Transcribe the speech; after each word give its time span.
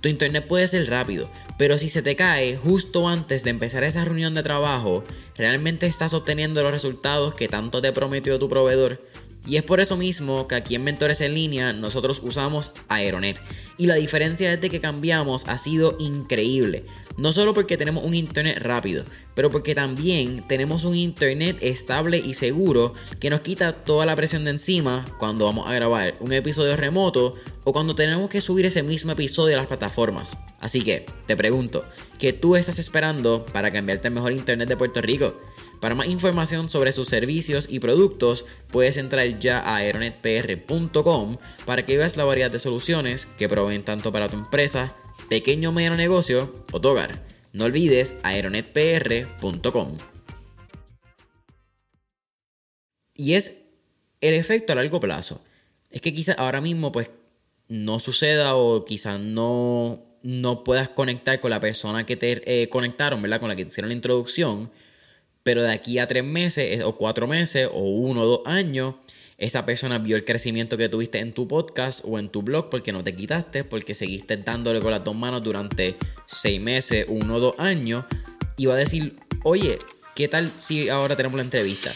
Tu 0.00 0.08
internet 0.08 0.46
puede 0.46 0.68
ser 0.68 0.88
rápido, 0.88 1.28
pero 1.58 1.76
si 1.76 1.88
se 1.88 2.02
te 2.02 2.14
cae 2.14 2.56
justo 2.56 3.08
antes 3.08 3.42
de 3.42 3.50
empezar 3.50 3.82
esa 3.82 4.04
reunión 4.04 4.32
de 4.32 4.44
trabajo, 4.44 5.02
¿realmente 5.36 5.86
estás 5.86 6.14
obteniendo 6.14 6.62
los 6.62 6.70
resultados 6.70 7.34
que 7.34 7.48
tanto 7.48 7.82
te 7.82 7.92
prometió 7.92 8.38
tu 8.38 8.48
proveedor? 8.48 9.02
Y 9.48 9.56
es 9.56 9.62
por 9.62 9.80
eso 9.80 9.96
mismo 9.96 10.46
que 10.46 10.56
aquí 10.56 10.74
en 10.74 10.84
Mentores 10.84 11.22
en 11.22 11.34
Línea 11.34 11.72
nosotros 11.72 12.20
usamos 12.22 12.72
Aeronet. 12.88 13.40
Y 13.78 13.86
la 13.86 13.94
diferencia 13.94 14.50
desde 14.50 14.68
que 14.68 14.80
cambiamos 14.80 15.48
ha 15.48 15.56
sido 15.56 15.96
increíble. 15.98 16.84
No 17.16 17.32
solo 17.32 17.54
porque 17.54 17.78
tenemos 17.78 18.04
un 18.04 18.14
internet 18.14 18.58
rápido, 18.60 19.04
pero 19.34 19.50
porque 19.50 19.74
también 19.74 20.46
tenemos 20.46 20.84
un 20.84 20.94
internet 20.94 21.56
estable 21.62 22.18
y 22.18 22.34
seguro 22.34 22.92
que 23.20 23.30
nos 23.30 23.40
quita 23.40 23.72
toda 23.72 24.04
la 24.04 24.14
presión 24.14 24.44
de 24.44 24.50
encima 24.50 25.06
cuando 25.18 25.46
vamos 25.46 25.66
a 25.66 25.72
grabar 25.72 26.14
un 26.20 26.34
episodio 26.34 26.76
remoto 26.76 27.34
o 27.64 27.72
cuando 27.72 27.94
tenemos 27.94 28.28
que 28.28 28.42
subir 28.42 28.66
ese 28.66 28.82
mismo 28.82 29.12
episodio 29.12 29.54
a 29.54 29.58
las 29.58 29.66
plataformas. 29.66 30.36
Así 30.60 30.82
que, 30.82 31.06
te 31.26 31.36
pregunto, 31.36 31.86
¿qué 32.18 32.34
tú 32.34 32.54
estás 32.54 32.78
esperando 32.78 33.46
para 33.46 33.70
cambiarte 33.70 34.08
el 34.08 34.14
mejor 34.14 34.32
internet 34.32 34.68
de 34.68 34.76
Puerto 34.76 35.00
Rico? 35.00 35.40
Para 35.80 35.94
más 35.94 36.08
información 36.08 36.68
sobre 36.68 36.92
sus 36.92 37.08
servicios 37.08 37.68
y 37.70 37.78
productos, 37.78 38.44
puedes 38.70 38.96
entrar 38.96 39.38
ya 39.38 39.60
a 39.60 39.76
aeronetpr.com 39.76 41.38
para 41.66 41.84
que 41.84 41.96
veas 41.96 42.16
la 42.16 42.24
variedad 42.24 42.50
de 42.50 42.58
soluciones 42.58 43.26
que 43.38 43.48
proveen 43.48 43.84
tanto 43.84 44.10
para 44.10 44.28
tu 44.28 44.36
empresa, 44.36 44.96
pequeño 45.28 45.68
o 45.68 45.72
mediano 45.72 45.96
negocio 45.96 46.64
o 46.72 46.80
tu 46.80 46.88
hogar. 46.88 47.22
No 47.52 47.64
olvides 47.64 48.14
aeronetpr.com. 48.24 49.96
Y 53.14 53.34
es 53.34 53.58
el 54.20 54.34
efecto 54.34 54.72
a 54.72 54.76
largo 54.76 55.00
plazo. 55.00 55.42
Es 55.90 56.00
que 56.00 56.12
quizás 56.12 56.36
ahora 56.38 56.60
mismo 56.60 56.92
pues 56.92 57.10
no 57.68 58.00
suceda 58.00 58.56
o 58.56 58.84
quizás 58.84 59.20
no, 59.20 60.02
no 60.22 60.64
puedas 60.64 60.88
conectar 60.88 61.40
con 61.40 61.50
la 61.50 61.60
persona 61.60 62.04
que 62.04 62.16
te 62.16 62.62
eh, 62.62 62.68
conectaron, 62.68 63.22
¿verdad? 63.22 63.40
Con 63.40 63.48
la 63.48 63.56
que 63.56 63.64
te 63.64 63.70
hicieron 63.70 63.90
la 63.90 63.94
introducción 63.94 64.70
pero 65.48 65.62
de 65.62 65.72
aquí 65.72 65.98
a 65.98 66.06
tres 66.06 66.22
meses 66.22 66.82
o 66.84 66.98
cuatro 66.98 67.26
meses 67.26 67.70
o 67.72 67.80
uno 67.80 68.20
o 68.20 68.26
dos 68.26 68.40
años, 68.44 68.96
esa 69.38 69.64
persona 69.64 69.98
vio 69.98 70.14
el 70.14 70.26
crecimiento 70.26 70.76
que 70.76 70.90
tuviste 70.90 71.20
en 71.20 71.32
tu 71.32 71.48
podcast 71.48 72.00
o 72.04 72.18
en 72.18 72.28
tu 72.28 72.42
blog 72.42 72.68
porque 72.68 72.92
no 72.92 73.02
te 73.02 73.16
quitaste, 73.16 73.64
porque 73.64 73.94
seguiste 73.94 74.36
dándole 74.36 74.78
con 74.80 74.90
las 74.90 75.02
dos 75.02 75.16
manos 75.16 75.42
durante 75.42 75.96
seis 76.26 76.60
meses, 76.60 77.06
uno 77.08 77.36
o 77.36 77.40
dos 77.40 77.54
años, 77.58 78.04
y 78.58 78.66
va 78.66 78.74
a 78.74 78.76
decir, 78.76 79.16
oye, 79.42 79.78
¿qué 80.14 80.28
tal 80.28 80.50
si 80.50 80.90
ahora 80.90 81.16
tenemos 81.16 81.38
la 81.38 81.44
entrevista? 81.44 81.92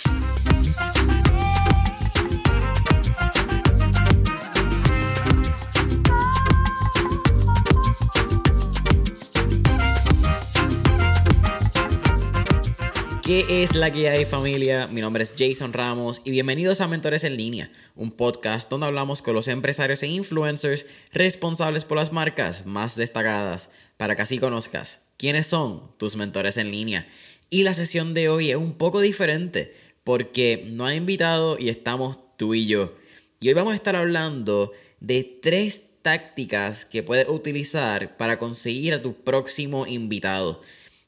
¿Qué 13.33 13.63
es 13.63 13.75
la 13.75 13.91
que 13.91 14.11
hay 14.11 14.27
familia? 14.27 14.89
Mi 14.89 15.01
nombre 15.01 15.25
es 15.25 15.33
Jason 15.35 15.73
Ramos 15.73 16.21
y 16.23 16.31
bienvenidos 16.31 16.83
a 16.83 16.87
Mentores 16.87 17.25
en 17.25 17.39
Línea, 17.39 17.73
un 17.97 18.11
podcast 18.11 18.69
donde 18.69 18.85
hablamos 18.85 19.23
con 19.23 19.35
los 19.35 19.49
empresarios 19.49 20.03
e 20.03 20.09
influencers 20.09 20.85
responsables 21.15 21.87
por 21.87 21.97
las 21.97 22.13
marcas 22.13 22.67
más 22.67 22.95
destacadas, 22.95 23.71
para 23.97 24.17
que 24.17 24.21
así 24.21 24.39
conozcas 24.39 25.01
quiénes 25.17 25.47
son 25.47 25.97
tus 25.97 26.15
mentores 26.15 26.59
en 26.59 26.71
línea. 26.71 27.09
Y 27.49 27.63
la 27.63 27.73
sesión 27.73 28.13
de 28.13 28.29
hoy 28.29 28.51
es 28.51 28.57
un 28.57 28.75
poco 28.75 29.01
diferente 29.01 29.73
porque 30.05 30.67
no 30.69 30.85
hay 30.85 30.99
invitado 30.99 31.57
y 31.59 31.71
estamos 31.71 32.19
tú 32.37 32.53
y 32.53 32.67
yo. 32.67 32.95
Y 33.41 33.49
hoy 33.49 33.55
vamos 33.55 33.73
a 33.73 33.77
estar 33.77 33.97
hablando 33.97 34.73
de 35.01 35.25
tres 35.25 35.85
tácticas 36.03 36.85
que 36.85 37.03
puedes 37.03 37.31
utilizar 37.31 38.15
para 38.19 38.39
conseguir 38.39 38.93
a 38.93 39.01
tu 39.01 39.15
próximo 39.15 39.87
invitado. 39.87 40.61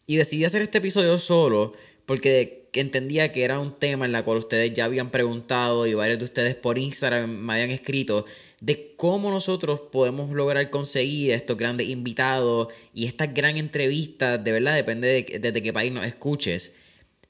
Y 0.06 0.16
decidí 0.16 0.46
hacer 0.46 0.62
este 0.62 0.78
episodio 0.78 1.18
solo 1.18 1.74
porque 2.06 2.64
entendía 2.80 3.32
que 3.32 3.44
era 3.44 3.60
un 3.60 3.78
tema 3.78 4.04
en 4.04 4.14
el 4.14 4.24
cual 4.24 4.38
ustedes 4.38 4.72
ya 4.72 4.84
habían 4.84 5.10
preguntado 5.10 5.86
y 5.86 5.94
varios 5.94 6.18
de 6.18 6.24
ustedes 6.24 6.54
por 6.54 6.78
Instagram 6.78 7.30
me 7.30 7.52
habían 7.54 7.70
escrito 7.70 8.24
de 8.60 8.94
cómo 8.96 9.30
nosotros 9.30 9.80
podemos 9.92 10.30
lograr 10.30 10.70
conseguir 10.70 11.32
estos 11.32 11.56
grandes 11.56 11.88
invitados 11.88 12.68
y 12.94 13.06
estas 13.06 13.34
gran 13.34 13.56
entrevistas, 13.56 14.42
de 14.42 14.52
verdad 14.52 14.74
depende 14.74 15.08
de 15.08 15.38
desde 15.38 15.62
qué 15.62 15.72
país 15.72 15.92
nos 15.92 16.06
escuches. 16.06 16.72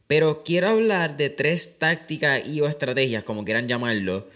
Pero 0.07 0.45
quiero 0.45 0.69
hablar 0.69 1.17
de 1.17 1.31
tres 1.31 1.79
tácticas 1.79 2.47
y 2.47 2.61
o 2.61 2.69
estrategias, 2.69 3.25
como 3.25 3.45
quieran 3.45 3.69
llamarlo, 3.69 4.29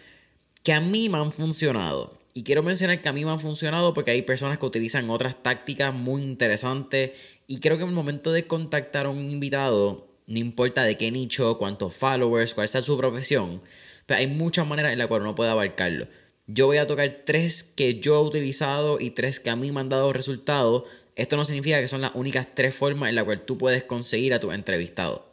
que 0.63 0.73
a 0.73 0.81
mí 0.81 1.09
me 1.09 1.19
han 1.19 1.31
funcionado. 1.31 2.19
Y 2.35 2.43
quiero 2.43 2.63
mencionar 2.63 3.01
que 3.03 3.09
a 3.09 3.13
mí 3.13 3.25
me 3.25 3.31
han 3.31 3.41
funcionado 3.41 3.95
porque 3.95 4.11
hay 4.11 4.23
personas 4.23 4.59
que 4.59 4.67
utilizan 4.67 5.11
otras 5.11 5.43
tácticas 5.43 5.95
muy 5.95 6.23
interesantes. 6.23 7.13
Y 7.47 7.61
creo 7.61 7.77
que 7.77 7.83
en 7.83 7.91
el 7.91 7.95
momento 7.95 8.33
de 8.33 8.47
contactar 8.47 9.07
a 9.07 9.11
un 9.11 9.31
invitado, 9.31 10.08
no 10.29 10.39
importa 10.39 10.85
de 10.85 10.97
qué 10.97 11.11
nicho, 11.11 11.57
cuántos 11.59 11.95
followers, 11.95 12.53
cuál 12.55 12.69
sea 12.69 12.83
su 12.83 12.97
profesión, 12.99 13.63
pero 14.07 14.21
hay 14.21 14.27
muchas 14.27 14.67
maneras 14.67 14.93
en 14.93 14.99
las 14.99 15.09
cuales 15.09 15.25
uno 15.25 15.35
puede 15.35 15.51
abarcarlo. 15.51 16.07
Yo 16.47 16.67
voy 16.67 16.77
a 16.77 16.87
tocar 16.87 17.23
tres 17.25 17.63
que 17.63 17.99
yo 17.99 18.17
he 18.17 18.27
utilizado 18.27 19.01
y 19.01 19.11
tres 19.11 19.41
que 19.41 19.51
a 19.51 19.57
mí 19.57 19.73
me 19.73 19.81
han 19.81 19.89
dado 19.89 20.13
resultados. 20.13 20.85
Esto 21.17 21.37
no 21.37 21.45
significa 21.45 21.81
que 21.81 21.89
son 21.89 22.03
las 22.03 22.15
únicas 22.15 22.49
tres 22.55 22.75
formas 22.75 23.09
en 23.09 23.15
las 23.15 23.25
cuales 23.25 23.45
tú 23.45 23.59
puedes 23.59 23.85
conseguir 23.85 24.35
a 24.35 24.41
tu 24.41 24.53
entrevistado. 24.53 25.31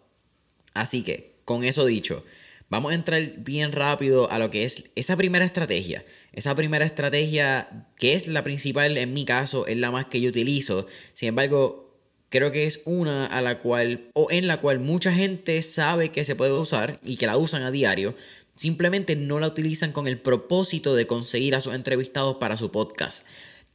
Así 0.74 1.04
que, 1.04 1.36
con 1.46 1.64
eso 1.64 1.86
dicho, 1.86 2.26
vamos 2.70 2.92
a 2.92 2.96
entrar 2.96 3.22
bien 3.38 3.72
rápido 3.74 4.30
a 4.32 4.40
lo 4.40 4.50
que 4.50 4.64
es 4.64 4.86
esa 4.96 5.16
primera 5.18 5.46
estrategia. 5.46 6.06
Esa 6.32 6.56
primera 6.56 6.86
estrategia, 6.86 7.88
que 7.98 8.14
es 8.14 8.28
la 8.28 8.44
principal 8.44 8.98
en 8.98 9.14
mi 9.14 9.24
caso, 9.26 9.68
es 9.68 9.78
la 9.78 9.92
más 9.92 10.06
que 10.06 10.20
yo 10.20 10.30
utilizo. 10.30 10.88
Sin 11.14 11.30
embargo, 11.30 11.85
creo 12.36 12.52
que 12.52 12.66
es 12.66 12.82
una 12.84 13.26
a 13.26 13.42
la 13.42 13.60
cual 13.60 14.10
o 14.14 14.28
en 14.30 14.48
la 14.48 14.60
cual 14.60 14.80
mucha 14.80 15.14
gente 15.14 15.62
sabe 15.62 16.12
que 16.12 16.26
se 16.26 16.36
puede 16.36 16.52
usar 16.52 17.00
y 17.02 17.16
que 17.16 17.28
la 17.28 17.38
usan 17.38 17.64
a 17.64 17.72
diario, 17.72 18.14
simplemente 18.58 19.16
no 19.16 19.40
la 19.40 19.48
utilizan 19.48 19.94
con 19.94 20.06
el 20.08 20.20
propósito 20.20 20.96
de 20.96 21.08
conseguir 21.08 21.56
a 21.56 21.62
sus 21.62 21.74
entrevistados 21.74 22.36
para 22.36 22.58
su 22.58 22.72
podcast. 22.72 23.26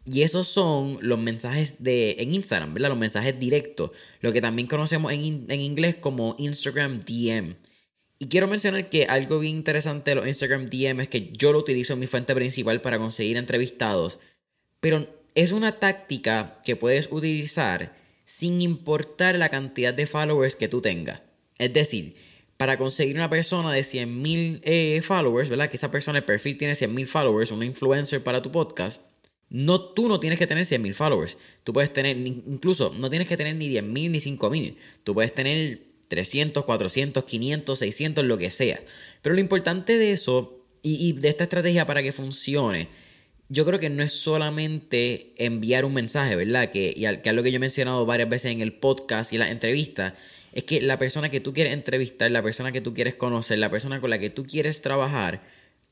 Y 0.04 0.22
esos 0.22 0.46
son 0.48 0.98
los 1.00 1.18
mensajes 1.18 1.82
de 1.82 2.16
en 2.18 2.34
Instagram, 2.34 2.74
¿verdad? 2.74 2.90
Los 2.90 2.98
mensajes 2.98 3.38
directos, 3.38 3.92
lo 4.20 4.30
que 4.32 4.42
también 4.42 4.68
conocemos 4.68 5.12
en, 5.12 5.46
en 5.48 5.60
inglés 5.60 5.96
como 5.96 6.36
Instagram 6.38 7.02
DM. 7.04 7.54
Y 8.18 8.26
quiero 8.26 8.46
mencionar 8.46 8.90
que 8.90 9.06
algo 9.06 9.38
bien 9.38 9.56
interesante 9.56 10.10
de 10.10 10.16
los 10.16 10.26
Instagram 10.26 10.68
DM 10.68 11.00
es 11.00 11.08
que 11.08 11.32
yo 11.32 11.52
lo 11.52 11.60
utilizo 11.60 11.94
en 11.94 12.00
mi 12.00 12.06
fuente 12.06 12.34
principal 12.34 12.82
para 12.82 12.98
conseguir 12.98 13.38
entrevistados, 13.38 14.18
pero 14.80 15.06
es 15.34 15.52
una 15.52 15.78
táctica 15.78 16.60
que 16.62 16.76
puedes 16.76 17.08
utilizar 17.10 17.99
sin 18.30 18.62
importar 18.62 19.36
la 19.36 19.48
cantidad 19.48 19.92
de 19.92 20.06
followers 20.06 20.54
que 20.54 20.68
tú 20.68 20.80
tengas. 20.80 21.20
Es 21.58 21.72
decir, 21.72 22.14
para 22.56 22.78
conseguir 22.78 23.16
una 23.16 23.28
persona 23.28 23.72
de 23.72 23.80
100.000 23.80 24.60
eh, 24.62 25.02
followers, 25.02 25.50
¿verdad? 25.50 25.68
Que 25.68 25.76
esa 25.76 25.90
persona, 25.90 26.18
el 26.18 26.24
perfil 26.24 26.56
tiene 26.56 26.74
100.000 26.74 27.06
followers, 27.06 27.50
una 27.50 27.66
influencer 27.66 28.22
para 28.22 28.40
tu 28.40 28.52
podcast, 28.52 29.02
no, 29.48 29.80
tú 29.80 30.06
no 30.06 30.20
tienes 30.20 30.38
que 30.38 30.46
tener 30.46 30.64
100.000 30.64 30.94
followers. 30.94 31.38
Tú 31.64 31.72
puedes 31.72 31.92
tener, 31.92 32.16
incluso, 32.16 32.94
no 32.96 33.10
tienes 33.10 33.26
que 33.26 33.36
tener 33.36 33.56
ni 33.56 33.68
10.000 33.68 33.82
ni 33.82 34.18
5.000. 34.18 34.76
Tú 35.02 35.12
puedes 35.12 35.34
tener 35.34 35.80
300, 36.06 36.64
400, 36.64 37.24
500, 37.24 37.78
600, 37.80 38.24
lo 38.24 38.38
que 38.38 38.52
sea. 38.52 38.80
Pero 39.22 39.34
lo 39.34 39.40
importante 39.40 39.98
de 39.98 40.12
eso 40.12 40.64
y 40.82 41.14
de 41.14 41.28
esta 41.28 41.44
estrategia 41.44 41.84
para 41.84 42.00
que 42.00 42.12
funcione 42.12 42.88
yo 43.50 43.66
creo 43.66 43.80
que 43.80 43.90
no 43.90 44.04
es 44.04 44.12
solamente 44.12 45.34
enviar 45.36 45.84
un 45.84 45.92
mensaje, 45.92 46.36
¿verdad? 46.36 46.70
Que, 46.70 46.94
y 46.96 47.02
que 47.02 47.28
es 47.28 47.34
lo 47.34 47.42
que 47.42 47.50
yo 47.50 47.56
he 47.56 47.60
mencionado 47.60 48.06
varias 48.06 48.28
veces 48.28 48.52
en 48.52 48.60
el 48.60 48.72
podcast 48.72 49.32
y 49.32 49.36
en 49.36 49.40
las 49.40 49.50
entrevistas, 49.50 50.14
es 50.52 50.62
que 50.62 50.80
la 50.80 50.98
persona 50.98 51.30
que 51.30 51.40
tú 51.40 51.52
quieres 51.52 51.72
entrevistar, 51.72 52.30
la 52.30 52.44
persona 52.44 52.70
que 52.70 52.80
tú 52.80 52.94
quieres 52.94 53.16
conocer, 53.16 53.58
la 53.58 53.68
persona 53.68 54.00
con 54.00 54.10
la 54.10 54.20
que 54.20 54.30
tú 54.30 54.46
quieres 54.46 54.82
trabajar, 54.82 55.42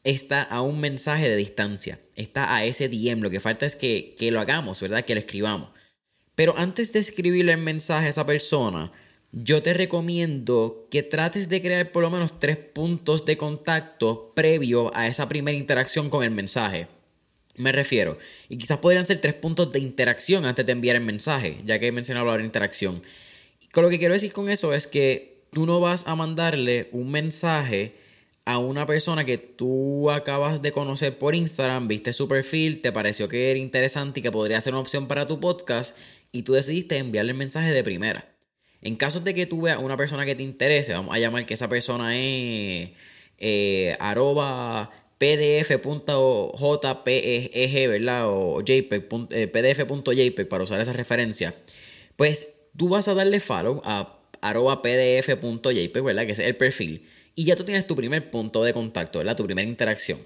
está 0.05 0.41
a 0.43 0.63
un 0.63 0.79
mensaje 0.79 1.29
de 1.29 1.35
distancia, 1.35 1.99
está 2.15 2.55
a 2.55 2.65
ese 2.65 2.89
DM. 2.89 3.23
Lo 3.23 3.31
que 3.31 3.41
falta 3.41 3.67
es 3.67 3.75
que, 3.75 4.15
que 4.17 4.31
lo 4.31 4.39
hagamos, 4.39 4.81
¿verdad? 4.81 5.05
Que 5.05 5.15
lo 5.15 5.21
escribamos. 5.21 5.71
Pero 6.37 6.55
antes 6.57 6.93
de 6.93 7.01
escribirle 7.01 7.53
el 7.53 7.59
mensaje 7.59 8.07
a 8.07 8.11
esa 8.11 8.25
persona, 8.25 8.93
yo 9.33 9.65
te 9.65 9.75
recomiendo 9.75 10.87
que 10.93 11.03
trates 11.03 11.49
de 11.49 11.61
crear 11.61 11.91
por 11.91 12.05
lo 12.05 12.11
menos 12.11 12.39
tres 12.39 12.57
puntos 12.57 13.25
de 13.25 13.37
contacto 13.37 14.33
previo 14.37 14.95
a 14.95 15.09
esa 15.09 15.29
primera 15.29 15.59
interacción 15.59 16.09
con 16.09 16.23
el 16.23 16.31
mensaje. 16.31 16.87
Me 17.59 17.73
refiero, 17.73 18.19
y 18.49 18.57
quizás 18.57 18.79
podrían 18.79 19.05
ser 19.05 19.21
tres 19.21 19.35
puntos 19.35 19.73
de 19.73 19.81
interacción 19.81 20.47
antes 20.47 20.65
de 20.65 20.73
enviar 20.73 20.97
el 20.97 21.03
mensaje, 21.03 21.59
ya 21.65 21.79
que 21.79 21.89
he 21.89 21.93
mencionado 21.93 22.37
la 22.37 22.45
interacción. 22.45 23.03
Con 23.73 23.85
lo 23.85 23.91
que 23.91 23.99
quiero 23.99 24.15
decir 24.15 24.33
con 24.33 24.49
eso 24.49 24.73
es 24.73 24.87
que 24.87 25.43
tú 25.53 25.67
no 25.67 25.81
vas 25.81 26.07
a 26.07 26.15
mandarle 26.15 26.89
un 26.93 27.11
mensaje 27.11 27.95
a 28.45 28.59
una 28.59 28.87
persona 28.87 29.25
que 29.25 29.37
tú 29.37 30.11
acabas 30.11 30.63
de 30.63 30.73
conocer 30.73 31.19
por 31.19 31.35
Instagram, 31.35 31.87
viste 31.87 32.13
su 32.15 32.29
perfil, 32.29 32.81
te 32.81 32.93
pareció 32.93 33.29
que 33.29 33.51
era 33.51 33.59
interesante 33.59 34.21
y 34.21 34.23
que 34.23 34.31
podría 34.31 34.61
ser 34.61 34.73
una 34.73 34.81
opción 34.81 35.07
para 35.07 35.27
tu 35.27 35.39
podcast, 35.39 35.97
y 36.33 36.45
tú 36.45 36.55
decidiste 36.55 36.97
enviarle 36.97 37.33
el 37.33 37.39
mensaje 37.39 37.73
de 37.73 37.85
primera. 37.85 38.27
En 38.81 38.97
caso 38.97 39.21
de 39.21 39.35
que 39.35 39.47
tú 39.47 39.63
veas 39.63 39.79
una 39.79 39.97
persona 39.97 40.25
que 40.25 40.35
te 40.35 40.45
interese, 40.45 40.93
vamos 40.93 41.15
a 41.15 41.19
llamar 41.19 41.45
que 41.45 41.55
esa 41.55 41.69
persona 41.69 42.17
es 42.17 42.91
eh, 43.39 43.97
arroba 43.99 44.93
pdf.jpeg, 45.19 45.91
¿verdad? 47.89 48.29
O 48.29 48.61
JPEG, 48.61 49.09
eh, 49.31 49.49
pdf.jpeg 49.49 50.49
para 50.49 50.65
usar 50.65 50.81
esa 50.81 50.93
referencia. 50.93 51.55
Pues 52.17 52.55
tú 52.77 52.89
vas 52.89 53.09
a 53.09 53.15
darle 53.15 53.41
follow 53.41 53.83
a 53.85 54.21
arroba 54.41 54.81
pdf.jpeg, 54.83 56.03
¿verdad? 56.03 56.27
Que 56.27 56.33
es 56.33 56.39
el 56.39 56.57
perfil. 56.57 57.07
Y 57.35 57.45
ya 57.45 57.57
tú 57.57 57.65
tienes 57.65 57.87
tu 57.87 57.95
primer 57.97 58.31
punto 58.31 58.63
de 58.65 58.73
contacto, 58.73 59.19
¿verdad? 59.19 59.37
Tu 59.37 59.45
primera 59.45 59.69
interacción. 59.69 60.19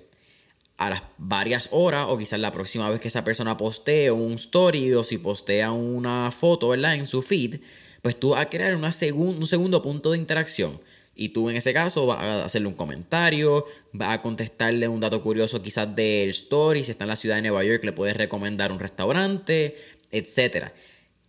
A 0.76 0.90
las 0.90 1.02
varias 1.18 1.68
horas, 1.70 2.06
o 2.08 2.18
quizás 2.18 2.40
la 2.40 2.52
próxima 2.52 2.88
vez 2.90 3.00
que 3.00 3.08
esa 3.08 3.24
persona 3.24 3.56
postee 3.56 4.10
un 4.10 4.32
story 4.34 4.94
o 4.94 5.02
si 5.02 5.18
postea 5.18 5.70
una 5.72 6.30
foto, 6.30 6.68
¿verdad? 6.68 6.94
En 6.94 7.06
su 7.06 7.22
feed, 7.22 7.60
pues 8.00 8.18
tú 8.18 8.30
vas 8.30 8.42
a 8.42 8.48
crear 8.48 8.74
una 8.74 8.90
un 9.14 9.46
segundo 9.46 9.82
punto 9.82 10.12
de 10.12 10.18
interacción 10.18 10.80
y 11.14 11.31
tú 11.31 11.50
en 11.50 11.56
ese 11.56 11.73
caso 11.73 12.06
vas 12.06 12.20
a 12.20 12.44
hacerle 12.44 12.69
un 12.69 12.75
comentario, 12.75 13.67
vas 13.93 14.14
a 14.19 14.23
contestarle 14.23 14.88
un 14.88 15.00
dato 15.00 15.23
curioso 15.23 15.62
quizás 15.62 15.94
del 15.94 16.31
story, 16.31 16.85
si 16.85 16.93
está 16.93 17.05
en 17.05 17.09
la 17.09 17.17
ciudad 17.17 17.37
de 17.37 17.43
Nueva 17.43 17.64
York 17.64 17.85
le 17.85 17.93
puedes 17.93 18.17
recomendar 18.17 18.73
un 18.73 18.79
restaurante, 18.79 19.76
etc. 20.11 20.69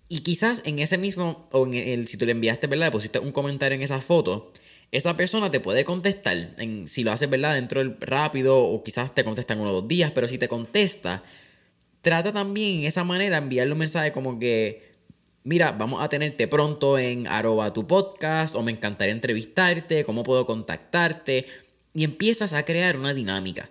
Y 0.07 0.19
quizás 0.19 0.61
en 0.65 0.79
ese 0.79 0.97
mismo, 0.97 1.47
o 1.51 1.65
en 1.65 1.73
el, 1.73 2.07
si 2.07 2.17
tú 2.17 2.25
le 2.25 2.31
enviaste, 2.31 2.67
¿verdad? 2.67 2.87
Le 2.87 2.91
pusiste 2.91 3.19
un 3.19 3.31
comentario 3.31 3.75
en 3.75 3.81
esa 3.81 3.99
foto, 3.99 4.53
esa 4.91 5.17
persona 5.17 5.49
te 5.49 5.59
puede 5.59 5.83
contestar, 5.83 6.51
en, 6.57 6.87
si 6.87 7.03
lo 7.03 7.11
haces, 7.11 7.29
¿verdad? 7.29 7.55
Dentro 7.55 7.79
del 7.79 7.97
rápido, 7.99 8.57
o 8.57 8.83
quizás 8.83 9.13
te 9.13 9.23
contesta 9.23 9.53
en 9.53 9.61
uno 9.61 9.71
o 9.71 9.73
dos 9.73 9.87
días, 9.87 10.11
pero 10.11 10.27
si 10.27 10.37
te 10.37 10.47
contesta, 10.47 11.23
trata 12.01 12.31
también 12.31 12.81
en 12.81 12.85
esa 12.85 13.03
manera 13.03 13.37
enviarle 13.37 13.73
un 13.73 13.79
mensaje 13.79 14.11
como 14.11 14.37
que 14.37 14.92
mira, 15.43 15.71
vamos 15.73 16.01
a 16.03 16.09
tenerte 16.09 16.47
pronto 16.47 16.97
en 16.97 17.27
arroba 17.27 17.73
tu 17.73 17.85
podcast 17.85 18.55
o 18.55 18.63
me 18.63 18.71
encantaría 18.71 19.13
entrevistarte, 19.13 20.03
cómo 20.03 20.23
puedo 20.23 20.45
contactarte 20.45 21.45
y 21.93 22.03
empiezas 22.03 22.53
a 22.53 22.65
crear 22.65 22.97
una 22.97 23.13
dinámica. 23.13 23.69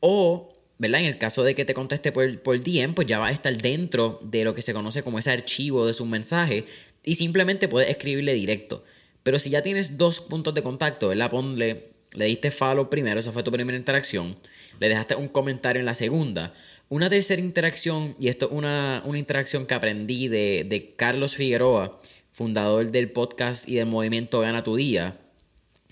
O, 0.00 0.54
¿verdad? 0.78 1.00
En 1.00 1.06
el 1.06 1.18
caso 1.18 1.42
de 1.42 1.54
que 1.54 1.64
te 1.64 1.74
conteste 1.74 2.12
por, 2.12 2.40
por 2.40 2.60
DM, 2.60 2.94
pues 2.94 3.06
ya 3.06 3.18
va 3.18 3.28
a 3.28 3.32
estar 3.32 3.56
dentro 3.56 4.20
de 4.22 4.44
lo 4.44 4.54
que 4.54 4.62
se 4.62 4.72
conoce 4.72 5.02
como 5.02 5.18
ese 5.18 5.30
archivo 5.30 5.86
de 5.86 5.94
su 5.94 6.06
mensaje 6.06 6.64
y 7.04 7.16
simplemente 7.16 7.68
puedes 7.68 7.90
escribirle 7.90 8.34
directo. 8.34 8.84
Pero 9.22 9.38
si 9.38 9.50
ya 9.50 9.62
tienes 9.62 9.98
dos 9.98 10.20
puntos 10.20 10.54
de 10.54 10.62
contacto, 10.62 11.08
¿verdad? 11.08 11.30
Ponle, 11.30 11.88
le 12.12 12.24
diste 12.26 12.50
follow 12.50 12.88
primero, 12.88 13.20
esa 13.20 13.32
fue 13.32 13.42
tu 13.42 13.50
primera 13.50 13.76
interacción, 13.76 14.36
le 14.78 14.88
dejaste 14.88 15.16
un 15.16 15.28
comentario 15.28 15.80
en 15.80 15.86
la 15.86 15.94
segunda 15.94 16.54
una 16.88 17.10
tercera 17.10 17.40
interacción, 17.42 18.16
y 18.18 18.28
esto 18.28 18.46
es 18.46 18.52
una, 18.52 19.02
interacción 19.14 19.66
que 19.66 19.74
aprendí 19.74 20.28
de, 20.28 20.64
de 20.68 20.94
Carlos 20.94 21.36
Figueroa, 21.36 22.00
fundador 22.30 22.90
del 22.90 23.10
podcast 23.10 23.68
y 23.68 23.74
del 23.74 23.86
movimiento 23.86 24.40
Gana 24.40 24.62
tu 24.62 24.76
Día, 24.76 25.18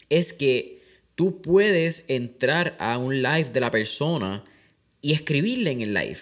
es 0.09 0.33
que 0.33 0.83
tú 1.15 1.43
puedes 1.43 2.05
entrar 2.09 2.77
a 2.79 2.99
un 2.99 3.23
live 3.23 3.51
de 3.53 3.61
la 3.61 3.71
persona 3.71 4.45
y 5.01 5.13
escribirle 5.13 5.71
en 5.71 5.81
el 5.83 5.95
live. 5.95 6.19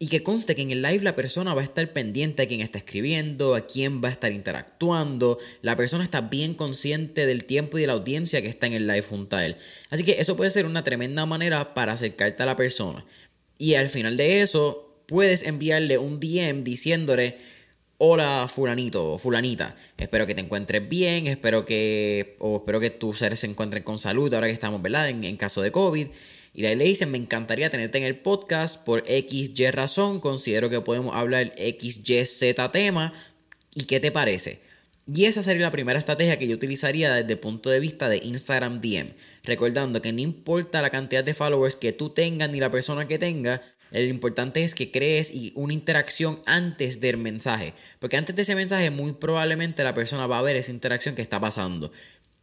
Y 0.00 0.06
que 0.06 0.22
conste 0.22 0.54
que 0.54 0.62
en 0.62 0.70
el 0.70 0.80
live 0.80 1.02
la 1.02 1.16
persona 1.16 1.54
va 1.54 1.60
a 1.60 1.64
estar 1.64 1.92
pendiente 1.92 2.42
a 2.42 2.46
quién 2.46 2.60
está 2.60 2.78
escribiendo, 2.78 3.56
a 3.56 3.66
quién 3.66 4.00
va 4.02 4.06
a 4.06 4.12
estar 4.12 4.30
interactuando. 4.30 5.38
La 5.60 5.74
persona 5.74 6.04
está 6.04 6.20
bien 6.20 6.54
consciente 6.54 7.26
del 7.26 7.44
tiempo 7.44 7.78
y 7.78 7.80
de 7.80 7.88
la 7.88 7.94
audiencia 7.94 8.40
que 8.40 8.48
está 8.48 8.68
en 8.68 8.74
el 8.74 8.86
live 8.86 9.02
junto 9.02 9.36
a 9.36 9.44
él. 9.44 9.56
Así 9.90 10.04
que 10.04 10.20
eso 10.20 10.36
puede 10.36 10.52
ser 10.52 10.66
una 10.66 10.84
tremenda 10.84 11.26
manera 11.26 11.74
para 11.74 11.94
acercarte 11.94 12.44
a 12.44 12.46
la 12.46 12.54
persona. 12.54 13.04
Y 13.58 13.74
al 13.74 13.90
final 13.90 14.16
de 14.16 14.40
eso, 14.42 15.02
puedes 15.06 15.42
enviarle 15.42 15.98
un 15.98 16.20
DM 16.20 16.62
diciéndole, 16.62 17.36
hola 17.98 18.48
fulanito 18.48 19.14
o 19.14 19.18
fulanita, 19.18 19.76
espero 19.96 20.26
que 20.26 20.34
te 20.34 20.40
encuentres 20.40 20.88
bien, 20.88 21.26
espero 21.26 21.64
que, 21.64 22.36
o 22.38 22.58
espero 22.58 22.78
que 22.78 22.90
tus 22.90 23.18
seres 23.18 23.40
se 23.40 23.48
encuentren 23.48 23.82
con 23.82 23.98
salud 23.98 24.32
ahora 24.32 24.46
que 24.46 24.52
estamos, 24.52 24.80
¿verdad? 24.80 25.08
En, 25.08 25.36
caso 25.36 25.60
de 25.62 25.72
COVID. 25.72 26.06
Y 26.54 26.62
le 26.62 26.76
dicen, 26.76 27.10
me 27.10 27.18
encantaría 27.18 27.70
tenerte 27.70 27.98
en 27.98 28.04
el 28.04 28.16
podcast 28.16 28.82
por 28.84 29.04
XY 29.06 29.70
razón, 29.70 30.20
considero 30.20 30.70
que 30.70 30.80
podemos 30.80 31.14
hablar 31.14 31.52
XYZ 31.56 32.54
tema. 32.72 33.12
¿Y 33.74 33.84
qué 33.84 34.00
te 34.00 34.10
parece? 34.10 34.67
Y 35.12 35.24
esa 35.24 35.42
sería 35.42 35.62
la 35.62 35.70
primera 35.70 35.98
estrategia 35.98 36.38
que 36.38 36.46
yo 36.46 36.54
utilizaría 36.54 37.14
desde 37.14 37.32
el 37.32 37.38
punto 37.38 37.70
de 37.70 37.80
vista 37.80 38.10
de 38.10 38.18
Instagram 38.18 38.82
DM. 38.82 39.14
Recordando 39.42 40.02
que 40.02 40.12
no 40.12 40.20
importa 40.20 40.82
la 40.82 40.90
cantidad 40.90 41.24
de 41.24 41.32
followers 41.32 41.76
que 41.76 41.92
tú 41.92 42.10
tengas 42.10 42.50
ni 42.50 42.60
la 42.60 42.70
persona 42.70 43.08
que 43.08 43.18
tenga, 43.18 43.62
lo 43.90 44.00
importante 44.00 44.62
es 44.64 44.74
que 44.74 44.90
crees 44.90 45.32
una 45.54 45.72
interacción 45.72 46.40
antes 46.44 47.00
del 47.00 47.16
mensaje. 47.16 47.72
Porque 48.00 48.18
antes 48.18 48.36
de 48.36 48.42
ese 48.42 48.54
mensaje 48.54 48.90
muy 48.90 49.12
probablemente 49.12 49.82
la 49.82 49.94
persona 49.94 50.26
va 50.26 50.40
a 50.40 50.42
ver 50.42 50.56
esa 50.56 50.72
interacción 50.72 51.14
que 51.14 51.22
está 51.22 51.40
pasando. 51.40 51.90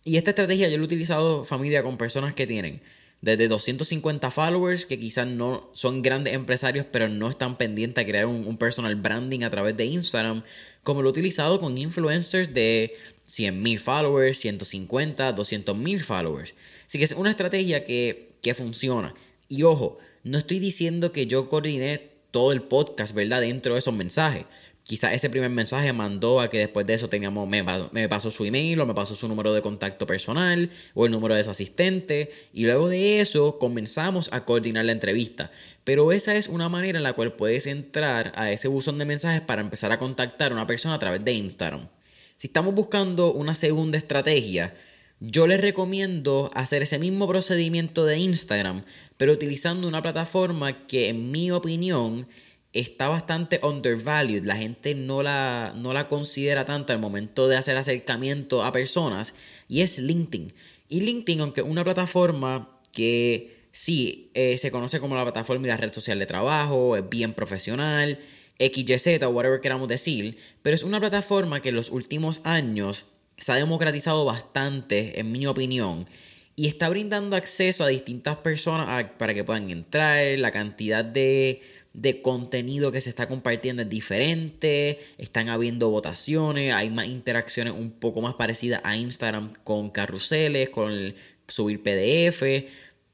Y 0.03 0.17
esta 0.17 0.31
estrategia 0.31 0.67
yo 0.67 0.77
la 0.77 0.83
he 0.83 0.85
utilizado 0.85 1.45
familia 1.45 1.83
con 1.83 1.97
personas 1.97 2.33
que 2.33 2.47
tienen 2.47 2.81
desde 3.21 3.47
250 3.47 4.29
followers 4.29 4.85
que 4.85 4.99
quizás 4.99 5.27
no 5.27 5.71
son 5.73 6.03
grandes 6.03 6.33
empresarios 6.35 6.85
pero 6.91 7.09
no 7.09 7.27
están 7.27 7.57
pendientes 7.57 8.03
a 8.03 8.05
crear 8.05 8.27
un, 8.27 8.57
personal 8.57 8.95
branding 8.95 9.41
a 9.41 9.49
través 9.49 9.75
de 9.75 9.85
Instagram, 9.85 10.43
como 10.85 11.01
lo 11.01 11.09
he 11.09 11.11
utilizado 11.11 11.59
con 11.59 11.79
influencers 11.79 12.53
de 12.53 12.95
100.000 13.27 13.79
followers, 13.79 14.37
150, 14.37 15.35
200.000 15.35 15.99
followers. 16.01 16.53
Así 16.87 16.99
que 16.99 17.05
es 17.05 17.11
una 17.13 17.31
estrategia 17.31 17.83
que, 17.83 18.29
que 18.41 18.53
funciona. 18.53 19.15
Y 19.49 19.63
ojo, 19.63 19.97
no 20.23 20.37
estoy 20.37 20.59
diciendo 20.59 21.11
que 21.11 21.25
yo 21.25 21.49
coordiné 21.49 22.11
todo 22.29 22.51
el 22.51 22.61
podcast, 22.61 23.15
¿verdad? 23.15 23.41
Dentro 23.41 23.73
de 23.73 23.79
esos 23.79 23.95
mensajes 23.95 24.45
quizás 24.87 25.13
ese 25.13 25.29
primer 25.29 25.49
mensaje 25.49 25.91
mandó 25.93 26.39
a 26.39 26.49
que 26.49 26.59
después 26.59 26.85
de 26.85 26.93
eso 26.93 27.09
teníamos, 27.09 27.47
me, 27.47 27.63
me, 27.91 28.07
pasó 28.07 28.29
su 28.29 28.45
email 28.45 28.79
o 28.79 28.85
me 28.85 28.93
pasó 28.93 29.15
su 29.15 29.27
número 29.27 29.51
de 29.53 29.61
contacto 29.61 30.05
personal 30.05 30.69
o 30.93 31.05
el 31.05 31.11
número 31.11 31.35
de 31.35 31.43
su 31.43 31.49
asistente 31.49 32.31
y 32.53 32.65
luego 32.65 32.87
de 32.87 33.19
eso 33.19 33.57
comenzamos 33.57 34.29
a 34.31 34.45
coordinar 34.45 34.85
la 34.85 34.91
entrevista. 34.91 35.51
Pero 35.83 36.11
esa 36.11 36.35
es 36.35 36.47
una 36.47 36.69
manera 36.69 36.99
en 36.99 37.03
la 37.03 37.13
cual 37.13 37.33
puedes 37.33 37.65
entrar 37.65 38.31
a 38.35 38.51
ese 38.51 38.67
buzón 38.67 38.97
de 38.97 39.05
mensajes 39.05 39.41
para 39.41 39.61
empezar 39.61 39.91
a 39.91 39.99
contactar 39.99 40.51
a 40.51 40.55
una 40.55 40.67
persona 40.67 40.95
a 40.95 40.99
través 40.99 41.25
de 41.25 41.33
Instagram. 41.33 41.87
Si 42.35 42.47
estamos 42.47 42.75
buscando 42.75 43.33
una 43.33 43.55
segunda 43.55 43.97
estrategia, 43.97 44.75
yo 45.19 45.47
les 45.47 45.61
recomiendo 45.61 46.51
hacer 46.53 46.83
ese 46.83 46.99
mismo 46.99 47.27
procedimiento 47.27 48.05
de 48.05 48.19
Instagram, 48.19 48.83
pero 49.17 49.31
utilizando 49.31 49.87
una 49.87 50.01
plataforma 50.01 50.85
que 50.85 51.09
en 51.09 51.31
mi 51.31 51.49
opinión 51.51 52.27
está 52.75 53.07
bastante 53.07 53.59
undervalued. 53.63 54.43
La 54.43 54.57
gente 54.57 54.93
no 54.95 55.23
la, 55.23 55.73
no 55.75 55.93
la 55.93 56.07
considera 56.07 56.65
tanto 56.65 56.93
al 56.93 56.99
momento 56.99 57.47
de 57.47 57.57
hacer 57.57 57.77
acercamiento 57.77 58.63
a 58.63 58.71
personas. 58.71 59.33
Y 59.67 59.81
es 59.81 59.97
LinkedIn. 59.97 60.53
Y 60.89 61.01
LinkedIn, 61.01 61.41
aunque 61.41 61.61
es 61.61 61.67
una 61.67 61.83
plataforma 61.83 62.69
que 62.91 63.55
sí 63.71 64.29
eh, 64.33 64.57
se 64.57 64.71
conoce 64.71 64.99
como 64.99 65.15
la 65.15 65.23
plataforma 65.23 65.65
y 65.65 65.69
la 65.69 65.77
red 65.77 65.93
social 65.93 66.19
de 66.19 66.25
trabajo, 66.25 66.95
es 66.95 67.09
bien 67.09 67.33
profesional, 67.33 68.19
XYZ 68.59 69.23
o 69.23 69.29
whatever 69.29 69.59
queramos 69.59 69.87
decir, 69.87 70.37
pero 70.61 70.75
es 70.75 70.83
una 70.83 70.99
plataforma 70.99 71.61
que 71.61 71.69
en 71.69 71.75
los 71.75 71.89
últimos 71.89 72.41
años 72.43 73.05
se 73.37 73.51
ha 73.51 73.55
democratizado 73.55 74.23
bastante, 74.23 75.19
en 75.19 75.31
mi 75.31 75.45
opinión, 75.45 76.07
y 76.55 76.67
está 76.67 76.87
brindando 76.87 77.35
acceso 77.35 77.83
a 77.83 77.89
distintas 77.89 78.37
personas 78.37 79.07
para 79.17 79.33
que 79.33 79.43
puedan 79.43 79.69
entrar, 79.69 80.39
la 80.39 80.51
cantidad 80.51 81.03
de 81.03 81.61
de 81.95 82.21
contenido 82.21 82.91
que 82.91 82.99
se 82.99 83.09
está 83.09 83.27
compartiendo 83.27 83.81
es 83.81 83.89
diferente, 83.89 84.99
están 85.17 85.47
habiendo 85.47 85.89
votaciones, 85.89 86.73
hay 86.73 86.89
más 86.89 87.07
interacciones 87.07 87.73
un 87.73 87.91
poco 87.91 88.21
más 88.21 88.33
parecidas 88.33 88.81
a 88.83 88.97
Instagram 88.97 89.53
con 89.63 89.89
carruseles, 89.91 90.69
con 90.69 90.91
el 90.91 91.15
subir 91.47 91.81
PDF 91.81 92.43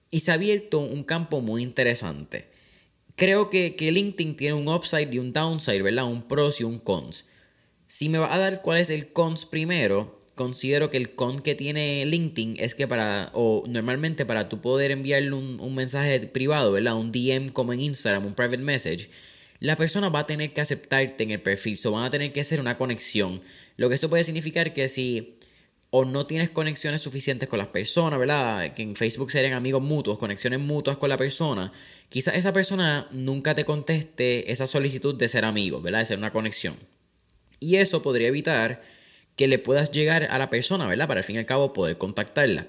y 0.09 0.19
se 0.19 0.31
ha 0.31 0.33
abierto 0.33 0.79
un 0.79 1.03
campo 1.03 1.41
muy 1.41 1.61
interesante. 1.61 2.47
Creo 3.15 3.51
que, 3.51 3.75
que 3.75 3.91
LinkedIn 3.91 4.35
tiene 4.35 4.55
un 4.55 4.67
upside 4.67 5.13
y 5.13 5.19
un 5.19 5.31
downside, 5.31 5.83
¿verdad? 5.83 6.05
Un 6.05 6.27
pros 6.27 6.59
y 6.59 6.63
un 6.63 6.79
cons. 6.79 7.25
Si 7.85 8.09
me 8.09 8.17
va 8.17 8.33
a 8.33 8.39
dar 8.39 8.63
cuál 8.63 8.79
es 8.79 8.89
el 8.89 9.13
cons 9.13 9.45
primero, 9.45 10.20
considero 10.41 10.89
que 10.89 10.97
el 10.97 11.13
con 11.13 11.39
que 11.39 11.53
tiene 11.53 12.03
LinkedIn 12.03 12.55
es 12.57 12.73
que 12.73 12.87
para, 12.87 13.29
o 13.33 13.63
normalmente 13.67 14.25
para 14.25 14.49
tú 14.49 14.59
poder 14.59 14.89
enviarle 14.89 15.33
un, 15.33 15.75
mensaje 15.75 16.19
privado, 16.21 16.71
¿verdad? 16.71 16.95
Un 16.95 17.11
DM 17.11 17.49
como 17.49 17.73
en 17.73 17.81
Instagram, 17.81 18.25
un 18.25 18.33
private 18.33 18.57
message, 18.57 19.11
la 19.59 19.75
persona 19.75 20.09
va 20.09 20.21
a 20.21 20.25
tener 20.25 20.51
que 20.51 20.61
aceptarte 20.61 21.23
en 21.23 21.29
el 21.29 21.41
perfil, 21.41 21.79
o 21.85 21.91
van 21.91 22.05
a 22.05 22.09
tener 22.09 22.33
que 22.33 22.41
hacer 22.41 22.59
una 22.59 22.75
conexión. 22.75 23.43
Lo 23.77 23.87
que 23.87 23.95
eso 23.95 24.09
puede 24.09 24.23
significar 24.23 24.73
que 24.73 24.89
si 24.89 25.35
o 25.91 26.05
no 26.05 26.25
tienes 26.25 26.49
conexiones 26.49 27.01
suficientes 27.01 27.47
con 27.47 27.59
las 27.59 27.67
personas, 27.67 28.17
¿verdad? 28.19 28.73
Que 28.73 28.81
en 28.81 28.95
Facebook 28.95 29.29
serían 29.29 29.53
amigos 29.53 29.83
mutuos, 29.83 30.17
conexiones 30.17 30.59
mutuas 30.59 30.97
con 30.97 31.09
la 31.09 31.17
persona, 31.17 31.71
quizás 32.09 32.35
esa 32.35 32.51
persona 32.51 33.07
nunca 33.11 33.53
te 33.53 33.63
conteste 33.63 34.51
esa 34.51 34.65
solicitud 34.65 35.13
de 35.13 35.27
ser 35.27 35.45
amigo, 35.45 35.83
¿verdad? 35.83 35.99
De 35.99 36.05
ser 36.07 36.17
una 36.17 36.31
conexión. 36.31 36.75
Y 37.59 37.75
eso 37.75 38.01
podría 38.01 38.29
evitar 38.29 38.81
que 39.35 39.47
le 39.47 39.59
puedas 39.59 39.91
llegar 39.91 40.27
a 40.29 40.37
la 40.37 40.49
persona, 40.49 40.87
¿verdad? 40.87 41.07
Para 41.07 41.19
al 41.19 41.23
fin 41.23 41.35
y 41.35 41.39
al 41.39 41.45
cabo 41.45 41.73
poder 41.73 41.97
contactarla. 41.97 42.67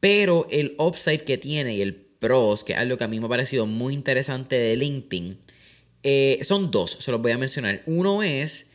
Pero 0.00 0.46
el 0.50 0.74
upside 0.78 1.24
que 1.24 1.38
tiene 1.38 1.76
y 1.76 1.82
el 1.82 1.94
pros, 1.94 2.64
que 2.64 2.72
es 2.72 2.78
algo 2.78 2.96
que 2.96 3.04
a 3.04 3.08
mí 3.08 3.20
me 3.20 3.26
ha 3.26 3.28
parecido 3.28 3.66
muy 3.66 3.94
interesante 3.94 4.56
de 4.56 4.76
LinkedIn, 4.76 5.38
eh, 6.02 6.40
son 6.42 6.70
dos, 6.70 6.96
se 7.00 7.10
los 7.10 7.22
voy 7.22 7.32
a 7.32 7.38
mencionar. 7.38 7.82
Uno 7.86 8.22
es 8.22 8.70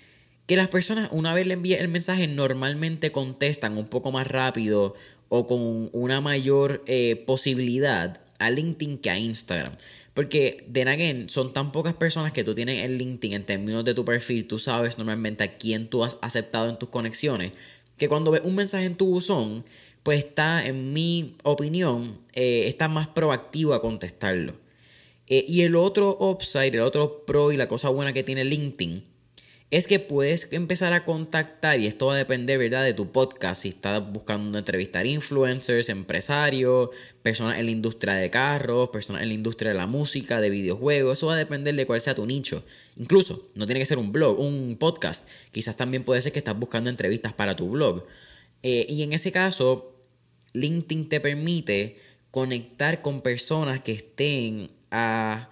que 0.45 0.55
las 0.55 0.69
personas 0.69 1.09
una 1.11 1.33
vez 1.33 1.45
le 1.45 1.55
envíen 1.55 1.81
el 1.81 1.89
mensaje 1.89 2.27
normalmente 2.27 3.11
contestan 3.11 3.77
un 3.77 3.87
poco 3.87 4.11
más 4.11 4.27
rápido 4.27 4.95
o 5.29 5.45
con 5.45 5.89
una 5.91 6.21
mayor 6.21 6.83
eh, 6.87 7.21
posibilidad 7.27 8.21
a 8.39 8.49
LinkedIn 8.49 8.97
que 8.99 9.09
a 9.09 9.19
Instagram. 9.19 9.73
Porque, 10.17 10.65
then 10.73 10.87
again, 10.87 11.29
son 11.29 11.53
tan 11.53 11.71
pocas 11.71 11.93
personas 11.93 12.33
que 12.33 12.43
tú 12.43 12.55
tienes 12.55 12.83
en 12.83 12.97
LinkedIn 12.97 13.33
en 13.33 13.45
términos 13.45 13.85
de 13.85 13.93
tu 13.93 14.03
perfil, 14.03 14.47
tú 14.47 14.57
sabes 14.57 14.97
normalmente 14.97 15.43
a 15.43 15.57
quién 15.59 15.89
tú 15.89 16.03
has 16.03 16.17
aceptado 16.21 16.69
en 16.69 16.79
tus 16.79 16.89
conexiones, 16.89 17.51
que 17.99 18.09
cuando 18.09 18.31
ves 18.31 18.41
un 18.43 18.55
mensaje 18.55 18.85
en 18.85 18.95
tu 18.95 19.05
buzón, 19.05 19.63
pues 20.01 20.25
está, 20.25 20.65
en 20.65 20.91
mi 20.91 21.35
opinión, 21.43 22.17
eh, 22.33 22.63
está 22.65 22.87
más 22.87 23.07
proactivo 23.09 23.75
a 23.75 23.79
contestarlo. 23.79 24.55
Eh, 25.27 25.45
y 25.47 25.61
el 25.61 25.75
otro 25.75 26.17
upside, 26.19 26.73
el 26.73 26.81
otro 26.81 27.23
pro 27.27 27.51
y 27.51 27.57
la 27.57 27.67
cosa 27.67 27.89
buena 27.89 28.11
que 28.11 28.23
tiene 28.23 28.43
LinkedIn 28.43 29.03
es 29.69 29.85
que 29.85 29.99
puedes 29.99 30.53
empezar 30.53 30.93
a 30.93 31.03
contactar, 31.03 31.79
y 31.79 31.87
esto 31.87 32.05
va 32.05 32.13
a 32.13 32.17
depender, 32.17 32.57
¿verdad?, 32.57 32.85
de 32.85 32.93
tu 32.93 33.11
podcast. 33.11 33.63
Si 33.63 33.69
estás 33.69 34.01
buscando 34.13 34.57
entrevistar 34.57 35.05
influencers, 35.05 35.89
empresarios, 35.89 36.89
personas 37.21 37.59
en 37.59 37.65
la 37.65 37.71
industria 37.71 38.13
de 38.13 38.29
carros, 38.29 38.89
personas 38.89 39.23
en 39.23 39.27
la 39.27 39.33
industria 39.33 39.71
de 39.71 39.77
la 39.77 39.85
música, 39.85 40.39
de 40.39 40.49
videojuegos, 40.49 41.17
eso 41.17 41.27
va 41.27 41.33
a 41.33 41.37
depender 41.37 41.75
de 41.75 41.85
cuál 41.85 41.99
sea 41.99 42.15
tu 42.15 42.25
nicho. 42.25 42.63
Incluso, 42.95 43.49
no 43.55 43.65
tiene 43.65 43.81
que 43.81 43.85
ser 43.85 43.97
un 43.97 44.13
blog, 44.13 44.39
un 44.39 44.77
podcast. 44.79 45.27
Quizás 45.51 45.75
también 45.75 46.05
puede 46.05 46.21
ser 46.21 46.31
que 46.31 46.39
estás 46.39 46.57
buscando 46.57 46.89
entrevistas 46.89 47.33
para 47.33 47.57
tu 47.57 47.69
blog. 47.69 48.05
Eh, 48.63 48.85
y 48.87 49.03
en 49.03 49.11
ese 49.11 49.33
caso, 49.33 49.97
LinkedIn 50.53 51.09
te 51.09 51.19
permite 51.19 51.97
conectar 52.31 53.01
con 53.01 53.21
personas 53.21 53.81
que 53.81 53.91
estén 53.91 54.69
a 54.91 55.49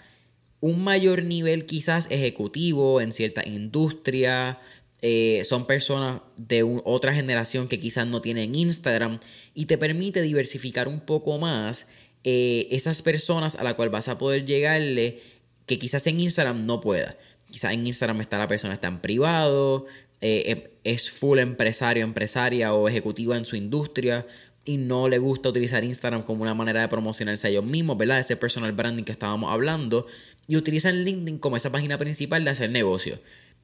un 0.62 0.83
mayor 0.83 1.24
nivel 1.24 1.65
quizás 1.65 2.07
ejecutivo 2.09 3.01
en 3.01 3.12
cierta 3.12 3.47
industria. 3.47 4.59
Eh, 5.01 5.43
son 5.47 5.67
personas 5.67 6.21
de 6.38 6.63
otra 6.63 7.13
generación 7.13 7.67
que 7.67 7.79
quizás 7.79 8.07
no 8.07 8.21
tienen 8.21 8.55
Instagram 8.55 9.19
y 9.53 9.65
te 9.65 9.77
permite 9.77 10.21
diversificar 10.21 10.88
un 10.88 11.01
poco 11.01 11.38
más 11.38 11.88
eh, 12.24 12.67
esas 12.71 13.01
personas 13.01 13.55
a 13.55 13.63
la 13.63 13.75
cual 13.75 13.89
vas 13.89 14.07
a 14.07 14.17
poder 14.17 14.45
llegarle 14.45 15.19
que 15.67 15.77
quizás 15.77 16.07
en 16.07 16.19
Instagram 16.19 16.65
no 16.65 16.81
pueda. 16.81 17.17
Quizás 17.51 17.74
en 17.74 17.85
Instagram 17.85 18.21
está 18.21 18.38
la 18.38 18.47
persona 18.47 18.74
está 18.74 18.88
en 18.88 19.00
privado, 19.00 19.85
eh, 20.21 20.71
es 20.83 21.12
full 21.12 21.39
empresario, 21.39 22.03
empresaria 22.03 22.74
o 22.74 22.89
ejecutiva 22.89 23.38
en 23.38 23.45
su 23.45 23.55
industria 23.55 24.25
y 24.65 24.77
no 24.77 25.07
le 25.07 25.19
gusta 25.19 25.50
utilizar 25.50 25.83
Instagram 25.83 26.24
como 26.24 26.41
una 26.41 26.55
manera 26.55 26.81
de 26.81 26.88
promocionarse 26.88 27.47
a 27.47 27.50
ellos 27.51 27.63
mismos, 27.63 27.97
¿verdad? 27.97 28.19
Ese 28.19 28.35
personal 28.35 28.71
branding 28.71 29.03
que 29.03 29.12
estábamos 29.12 29.53
hablando. 29.53 30.07
Y 30.47 30.57
utilizan 30.57 31.03
LinkedIn 31.03 31.39
como 31.39 31.57
esa 31.57 31.71
página 31.71 31.97
principal 31.97 32.43
de 32.43 32.51
hacer 32.51 32.69
negocio. 32.69 33.19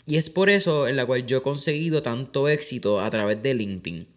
Y 0.05 0.17
es 0.17 0.29
por 0.29 0.49
eso 0.49 0.87
en 0.87 0.95
la 0.95 1.05
cual 1.05 1.25
yo 1.25 1.37
he 1.37 1.41
conseguido 1.41 2.01
tanto 2.01 2.49
éxito 2.49 2.99
a 2.99 3.09
través 3.09 3.41
de 3.43 3.53
LinkedIn. 3.53 4.07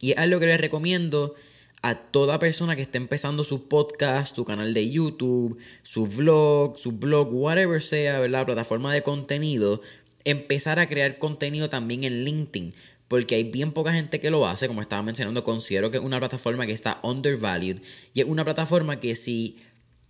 Y 0.00 0.12
es 0.12 0.18
algo 0.18 0.40
que 0.40 0.46
les 0.46 0.60
recomiendo 0.60 1.34
a 1.80 1.96
toda 1.96 2.38
persona 2.38 2.76
que 2.76 2.82
esté 2.82 2.98
empezando 2.98 3.44
su 3.44 3.68
podcast, 3.68 4.34
su 4.34 4.44
canal 4.44 4.74
de 4.74 4.90
YouTube, 4.90 5.58
su 5.82 6.06
vlog, 6.06 6.78
su 6.78 6.92
blog, 6.92 7.32
whatever 7.32 7.82
sea, 7.82 8.20
¿verdad? 8.20 8.46
Plataforma 8.46 8.92
de 8.92 9.02
contenido, 9.02 9.80
empezar 10.24 10.78
a 10.78 10.88
crear 10.88 11.18
contenido 11.18 11.68
también 11.68 12.04
en 12.04 12.24
LinkedIn 12.24 12.74
porque 13.12 13.34
hay 13.34 13.44
bien 13.44 13.72
poca 13.72 13.92
gente 13.92 14.20
que 14.20 14.30
lo 14.30 14.46
hace, 14.46 14.68
como 14.68 14.80
estaba 14.80 15.02
mencionando, 15.02 15.44
considero 15.44 15.90
que 15.90 15.98
es 15.98 16.02
una 16.02 16.18
plataforma 16.18 16.64
que 16.64 16.72
está 16.72 16.98
undervalued 17.02 17.82
y 18.14 18.20
es 18.20 18.26
una 18.26 18.42
plataforma 18.42 19.00
que 19.00 19.14
si 19.14 19.58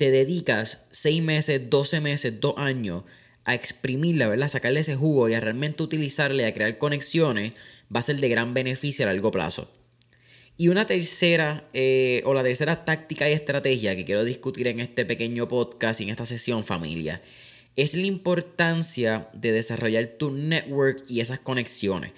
te 0.02 0.10
dedicas 0.10 0.80
6 0.90 1.22
meses, 1.22 1.70
12 1.70 2.00
meses, 2.00 2.40
2 2.40 2.54
años 2.56 3.04
a 3.44 3.54
exprimirla, 3.54 4.26
¿verdad? 4.26 4.48
Sacarle 4.48 4.80
ese 4.80 4.96
jugo 4.96 5.28
y 5.28 5.34
a 5.34 5.38
realmente 5.38 5.84
utilizarle, 5.84 6.44
a 6.44 6.52
crear 6.52 6.76
conexiones, 6.76 7.52
va 7.94 8.00
a 8.00 8.02
ser 8.02 8.16
de 8.16 8.28
gran 8.28 8.52
beneficio 8.52 9.04
a 9.04 9.12
largo 9.12 9.30
plazo. 9.30 9.70
Y 10.56 10.66
una 10.66 10.86
tercera, 10.86 11.68
eh, 11.72 12.20
o 12.24 12.34
la 12.34 12.42
tercera 12.42 12.84
táctica 12.84 13.30
y 13.30 13.32
estrategia 13.32 13.94
que 13.94 14.04
quiero 14.04 14.24
discutir 14.24 14.66
en 14.66 14.80
este 14.80 15.04
pequeño 15.04 15.46
podcast 15.46 16.00
y 16.00 16.02
en 16.02 16.10
esta 16.10 16.26
sesión 16.26 16.64
familia, 16.64 17.22
es 17.76 17.94
la 17.94 18.06
importancia 18.06 19.28
de 19.34 19.52
desarrollar 19.52 20.06
tu 20.18 20.32
network 20.32 21.04
y 21.08 21.20
esas 21.20 21.38
conexiones. 21.38 22.10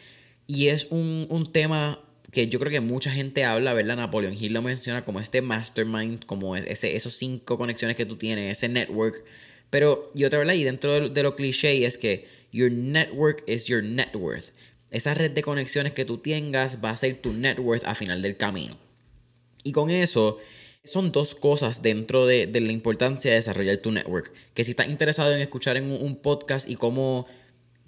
Y 0.47 0.69
es 0.69 0.87
un, 0.89 1.51
tema 1.53 2.01
que 2.35 2.49
yo 2.49 2.59
creo 2.59 2.71
que 2.71 2.81
mucha 2.81 3.11
gente 3.11 3.45
habla, 3.45 3.73
¿verdad? 3.73 3.97
Napoleon 3.97 4.35
Hill 4.35 4.53
lo 4.53 4.61
menciona 4.61 5.05
como 5.05 5.21
este 5.21 5.41
mastermind, 5.41 6.27
como 6.27 6.57
ese, 6.57 6.97
esos 6.97 7.15
cinco 7.15 7.57
conexiones 7.57 7.97
que 7.97 8.05
tú 8.05 8.17
tienes, 8.17 8.53
ese 8.53 8.69
network. 8.69 9.25
Pero 9.71 10.11
yo 10.15 10.29
te 10.29 10.37
verdad, 10.37 10.55
y 10.55 10.65
dentro 10.65 11.09
de, 11.09 11.23
lo 11.23 11.37
cliché 11.37 11.87
es 11.87 11.97
que 11.97 12.29
your 12.53 12.71
network 12.71 13.43
is 13.49 13.67
your 13.67 13.83
net 13.83 14.15
worth. 14.15 14.53
Esa 14.91 15.15
red 15.15 15.31
de 15.31 15.43
conexiones 15.43 15.95
que 15.95 16.05
tú 16.05 16.19
tengas 16.19 16.85
va 16.85 16.91
a 16.91 16.97
ser 16.97 17.15
tu 17.15 17.33
net 17.33 17.59
worth 17.59 17.85
a 17.85 17.95
final 17.95 18.21
del 18.21 18.37
camino. 18.37 18.77
Y 19.63 19.73
con 19.73 19.91
eso, 19.91 20.39
son 20.85 21.13
dos 21.13 21.35
cosas 21.35 21.83
dentro 21.83 22.27
de, 22.27 22.47
la 22.47 22.73
importancia 22.73 23.31
de 23.31 23.39
desarrollar 23.39 23.79
tu 23.79 23.91
network. 23.91 24.33
Que 24.55 24.65
si 24.65 24.73
estás 24.73 24.89
interesado 24.89 25.33
en 25.33 25.41
escuchar 25.41 25.77
en 25.77 25.91
un 25.91 26.17
podcast 26.17 26.69
y 26.69 26.77
cómo 26.77 27.27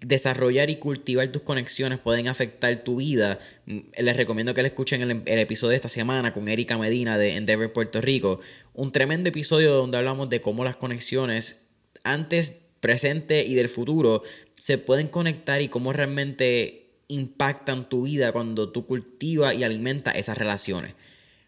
desarrollar 0.00 0.70
y 0.70 0.76
cultivar 0.76 1.28
tus 1.28 1.42
conexiones 1.42 2.00
pueden 2.00 2.28
afectar 2.28 2.84
tu 2.84 2.96
vida. 2.96 3.38
Mm, 3.66 3.78
les 3.98 4.16
recomiendo 4.16 4.54
que 4.54 4.62
le 4.62 4.68
escuchen 4.68 5.02
el, 5.02 5.38
episodio 5.38 5.70
de 5.70 5.76
esta 5.76 5.88
semana 5.88 6.32
con 6.32 6.48
Erika 6.48 6.78
Medina 6.78 7.18
de 7.18 7.36
Endeavor 7.36 7.72
Puerto 7.72 8.00
Rico. 8.00 8.40
Un 8.74 8.92
tremendo 8.92 9.28
episodio 9.28 9.74
donde 9.74 9.98
hablamos 9.98 10.28
de 10.28 10.40
cómo 10.40 10.64
las 10.64 10.76
conexiones 10.76 11.62
antes, 12.04 12.54
presente 12.80 13.44
y 13.44 13.54
del 13.54 13.68
futuro 13.68 14.22
se 14.54 14.78
pueden 14.78 15.08
conectar 15.08 15.62
y 15.62 15.68
cómo 15.68 15.92
realmente 15.92 16.90
impactan 17.08 17.88
tu 17.88 18.02
vida 18.02 18.32
cuando 18.32 18.70
tú 18.70 18.86
cultivas 18.86 19.54
y 19.54 19.64
alimentas 19.64 20.16
esas 20.16 20.38
relaciones. 20.38 20.94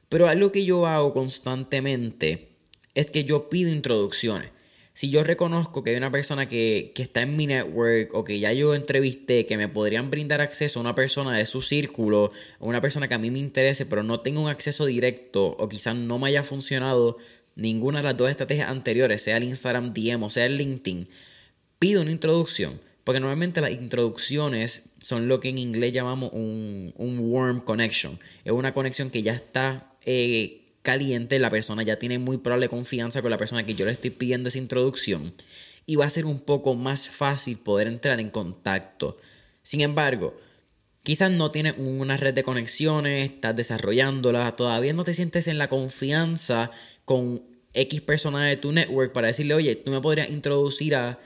Pero 0.08 0.26
algo 0.26 0.52
que 0.52 0.64
yo 0.64 0.86
hago 0.86 1.12
constantemente 1.12 2.48
es 2.94 3.10
que 3.10 3.24
yo 3.24 3.48
pido 3.48 3.70
introducciones 3.70 4.50
si 4.98 5.10
yo 5.10 5.22
reconozco 5.22 5.84
que 5.84 5.90
hay 5.90 5.96
una 5.96 6.10
persona 6.10 6.48
que, 6.48 6.92
está 6.96 7.22
en 7.22 7.36
mi 7.36 7.46
network 7.46 8.12
o 8.14 8.24
que 8.24 8.40
ya 8.40 8.52
yo 8.52 8.74
entrevisté, 8.74 9.46
que 9.46 9.56
me 9.56 9.68
podrían 9.68 10.10
brindar 10.10 10.40
acceso 10.40 10.80
a 10.80 10.82
una 10.82 10.96
persona 10.96 11.38
de 11.38 11.46
su 11.46 11.62
círculo, 11.62 12.32
o 12.58 12.66
una 12.66 12.80
persona 12.80 13.06
que 13.06 13.14
a 13.14 13.18
mí 13.18 13.30
me 13.30 13.38
interese, 13.38 13.86
pero 13.86 14.02
no 14.02 14.22
tengo 14.22 14.42
un 14.42 14.48
acceso 14.48 14.86
directo, 14.86 15.54
o 15.56 15.68
quizás 15.68 15.94
no 15.94 16.18
me 16.18 16.26
haya 16.26 16.42
funcionado 16.42 17.16
ninguna 17.54 17.98
de 18.00 18.06
las 18.06 18.16
dos 18.16 18.28
estrategias 18.28 18.70
anteriores, 18.70 19.22
sea 19.22 19.36
el 19.36 19.44
Instagram 19.44 19.94
DM 19.94 20.20
o 20.20 20.30
sea 20.30 20.46
el 20.46 20.56
LinkedIn, 20.56 21.08
pido 21.78 22.02
una 22.02 22.10
introducción. 22.10 22.80
Porque 23.04 23.20
normalmente 23.20 23.60
las 23.60 23.70
introducciones 23.70 24.90
son 25.00 25.28
lo 25.28 25.38
que 25.38 25.50
en 25.50 25.58
inglés 25.58 25.92
llamamos 25.92 26.32
un, 26.32 26.92
un 26.96 27.20
warm 27.20 27.60
connection. 27.60 28.18
Es 28.44 28.50
una 28.50 28.74
conexión 28.74 29.10
que 29.10 29.22
ya 29.22 29.34
está 29.34 29.92
eh, 30.04 30.67
caliente, 30.88 31.38
la 31.38 31.50
persona 31.50 31.82
ya 31.82 31.98
tiene 31.98 32.18
muy 32.18 32.38
probable 32.38 32.70
confianza 32.70 33.20
con 33.20 33.30
la 33.30 33.36
persona 33.36 33.66
que 33.66 33.74
yo 33.74 33.84
le 33.84 33.92
estoy 33.92 34.08
pidiendo 34.08 34.48
esa 34.48 34.56
introducción 34.56 35.34
y 35.84 35.96
va 35.96 36.06
a 36.06 36.10
ser 36.10 36.24
un 36.24 36.40
poco 36.40 36.74
más 36.76 37.10
fácil 37.10 37.58
poder 37.58 37.88
entrar 37.88 38.20
en 38.20 38.30
contacto. 38.30 39.18
Sin 39.62 39.82
embargo, 39.82 40.34
quizás 41.02 41.30
no 41.30 41.50
tienes 41.50 41.74
una 41.76 42.16
red 42.16 42.32
de 42.32 42.42
conexiones, 42.42 43.30
estás 43.30 43.54
desarrollándola, 43.54 44.56
todavía 44.56 44.94
no 44.94 45.04
te 45.04 45.12
sientes 45.12 45.46
en 45.46 45.58
la 45.58 45.68
confianza 45.68 46.70
con 47.04 47.42
X 47.74 48.00
persona 48.00 48.46
de 48.46 48.56
tu 48.56 48.72
network 48.72 49.12
para 49.12 49.26
decirle, 49.26 49.52
oye, 49.52 49.76
tú 49.76 49.90
me 49.90 50.00
podrías 50.00 50.30
introducir 50.30 50.94
a 50.94 51.18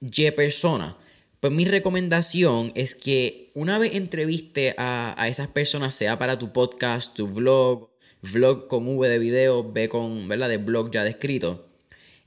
Y 0.00 0.30
persona. 0.30 0.96
Pues 1.38 1.52
mi 1.52 1.66
recomendación 1.66 2.72
es 2.74 2.94
que 2.94 3.50
una 3.52 3.76
vez 3.76 3.94
entreviste 3.94 4.74
a, 4.78 5.14
a 5.22 5.28
esas 5.28 5.48
personas, 5.48 5.94
sea 5.94 6.16
para 6.16 6.38
tu 6.38 6.50
podcast, 6.50 7.14
tu 7.14 7.28
blog, 7.28 7.91
vlog 8.22 8.68
con 8.68 8.88
V 8.88 9.08
de 9.08 9.18
video, 9.18 9.70
B 9.70 9.88
con, 9.88 10.28
¿verdad? 10.28 10.48
De 10.48 10.56
blog 10.56 10.90
ya 10.90 11.04
descrito, 11.04 11.66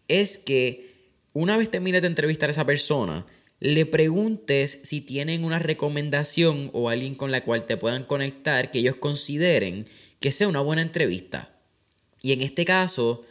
es 0.08 0.38
que 0.38 0.94
una 1.34 1.58
vez 1.58 1.70
termines 1.70 2.02
de 2.02 2.08
entrevistar 2.08 2.50
a 2.50 2.52
esa 2.52 2.66
persona, 2.66 3.26
le 3.60 3.86
preguntes 3.86 4.82
si 4.84 5.02
tienen 5.02 5.44
una 5.44 5.60
recomendación 5.60 6.70
o 6.74 6.90
alguien 6.90 7.16
con 7.16 7.32
la 7.32 7.44
cual 7.44 7.66
te 7.66 7.78
puedan 7.78 8.04
conectar 8.04 8.70
que 8.70 8.80
ellos 8.80 8.98
consideren 8.98 9.88
que 10.20 10.32
sea 10.32 10.48
una 10.48 10.62
buena 10.62 10.82
entrevista. 10.82 11.58
Y 12.22 12.34
en 12.34 12.42
este 12.42 12.66
caso, 12.66 13.22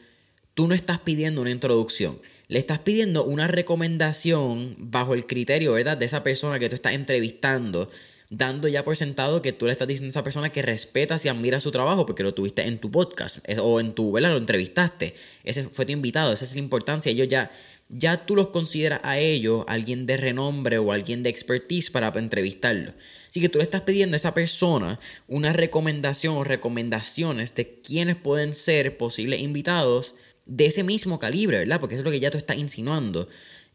tú 0.55 0.67
no 0.67 0.75
estás 0.75 1.01
pidiendo 1.01 1.43
una 1.43 1.51
introducción, 1.51 2.19
le 2.49 2.59
estás 2.59 2.79
pidiendo 2.79 3.25
una 3.25 3.49
recomendación 3.49 4.77
bajo 4.79 5.15
el 5.15 5.27
criterio, 5.27 5.73
¿verdad?, 5.73 5.97
de 5.97 6.07
esa 6.07 6.23
persona 6.23 6.59
que 6.59 6.69
tú 6.69 6.75
estás 6.75 6.95
entrevistando 6.95 7.91
dando 8.31 8.69
ya 8.69 8.85
por 8.85 8.97
sentado 8.97 9.43
que 9.43 9.53
tú 9.53 9.67
le 9.67 9.73
estás 9.73 9.89
diciendo 9.89 10.09
a 10.09 10.11
esa 10.11 10.25
persona 10.25 10.51
que 10.51 10.63
respetas 10.63 11.25
y 11.25 11.29
admiras 11.29 11.63
su 11.63 11.71
trabajo 11.71 12.07
porque 12.07 12.23
lo 12.23 12.35
tuviste 12.35 12.63
en 12.63 12.79
tu 12.79 12.91
podcast 12.91 13.39
o 13.59 13.81
en 13.81 13.93
tu, 13.93 14.13
¿verdad? 14.13 14.31
Lo 14.31 14.39
entrevistaste. 14.39 15.15
Ese 15.45 15.65
fue 15.65 15.87
tu 15.87 15.93
invitado, 15.93 16.33
esa 16.33 16.45
es 16.45 16.55
la 16.55 16.61
importancia. 16.61 17.13
Ellos 17.13 17.29
ya, 17.29 17.51
ya 17.89 18.25
tú 18.25 18.35
los 18.35 18.49
consideras 18.49 19.01
a 19.03 19.19
ellos 19.19 19.65
alguien 19.69 20.07
de 20.07 20.17
renombre 20.17 20.79
o 20.79 20.93
alguien 20.93 21.23
de 21.23 21.31
expertise 21.31 21.91
para 21.91 22.09
entrevistarlo. 22.19 22.95
Así 23.29 23.41
que 23.41 23.49
tú 23.49 23.59
le 23.59 23.65
estás 23.65 23.83
pidiendo 23.83 24.15
a 24.15 24.19
esa 24.19 24.35
persona 24.35 24.99
una 25.29 25.53
recomendación 25.53 26.37
o 26.37 26.45
recomendaciones 26.45 27.55
de 27.55 27.81
quiénes 27.81 28.17
pueden 28.17 28.55
ser 28.55 28.97
posibles 28.97 29.41
invitados 29.41 30.15
de 30.47 30.67
ese 30.67 30.83
mismo 30.83 31.19
calibre, 31.19 31.59
¿verdad? 31.59 31.81
Porque 31.81 31.95
eso 31.95 32.01
es 32.01 32.05
lo 32.05 32.11
que 32.11 32.21
ya 32.21 32.31
tú 32.31 32.39
estás 32.39 32.59
insinuando 32.59 33.29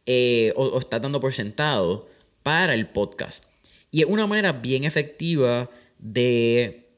eh, 0.06 0.54
o, 0.56 0.66
o 0.66 0.80
estás 0.80 1.02
dando 1.02 1.20
por 1.20 1.34
sentado 1.34 2.08
para 2.44 2.74
el 2.74 2.88
podcast. 2.88 3.49
Y 3.92 4.02
es 4.02 4.08
una 4.08 4.28
manera 4.28 4.54
bien 4.54 4.84
efectiva 4.84 5.70
de 5.98 6.90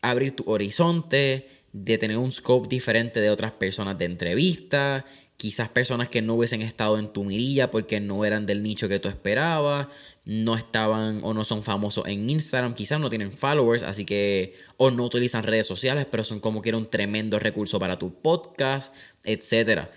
abrir 0.00 0.34
tu 0.34 0.44
horizonte, 0.46 1.48
de 1.72 1.98
tener 1.98 2.16
un 2.16 2.32
scope 2.32 2.68
diferente 2.68 3.20
de 3.20 3.30
otras 3.30 3.52
personas 3.52 3.98
de 3.98 4.06
entrevista, 4.06 5.04
quizás 5.36 5.68
personas 5.68 6.08
que 6.08 6.20
no 6.20 6.34
hubiesen 6.34 6.62
estado 6.62 6.98
en 6.98 7.12
tu 7.12 7.24
mirilla 7.24 7.70
porque 7.70 8.00
no 8.00 8.24
eran 8.24 8.46
del 8.46 8.62
nicho 8.62 8.88
que 8.88 8.98
tú 8.98 9.08
esperabas, 9.08 9.86
no 10.24 10.56
estaban 10.56 11.20
o 11.22 11.32
no 11.32 11.44
son 11.44 11.62
famosos 11.62 12.06
en 12.06 12.28
Instagram, 12.28 12.74
quizás 12.74 13.00
no 13.00 13.08
tienen 13.08 13.32
followers, 13.32 13.82
así 13.82 14.04
que 14.04 14.54
o 14.76 14.90
no 14.90 15.04
utilizan 15.04 15.44
redes 15.44 15.66
sociales, 15.66 16.06
pero 16.10 16.24
son 16.24 16.40
como 16.40 16.60
que 16.60 16.70
era 16.70 16.78
un 16.78 16.90
tremendo 16.90 17.38
recurso 17.38 17.78
para 17.78 17.98
tu 17.98 18.20
podcast, 18.20 18.94
etc. 19.24 19.88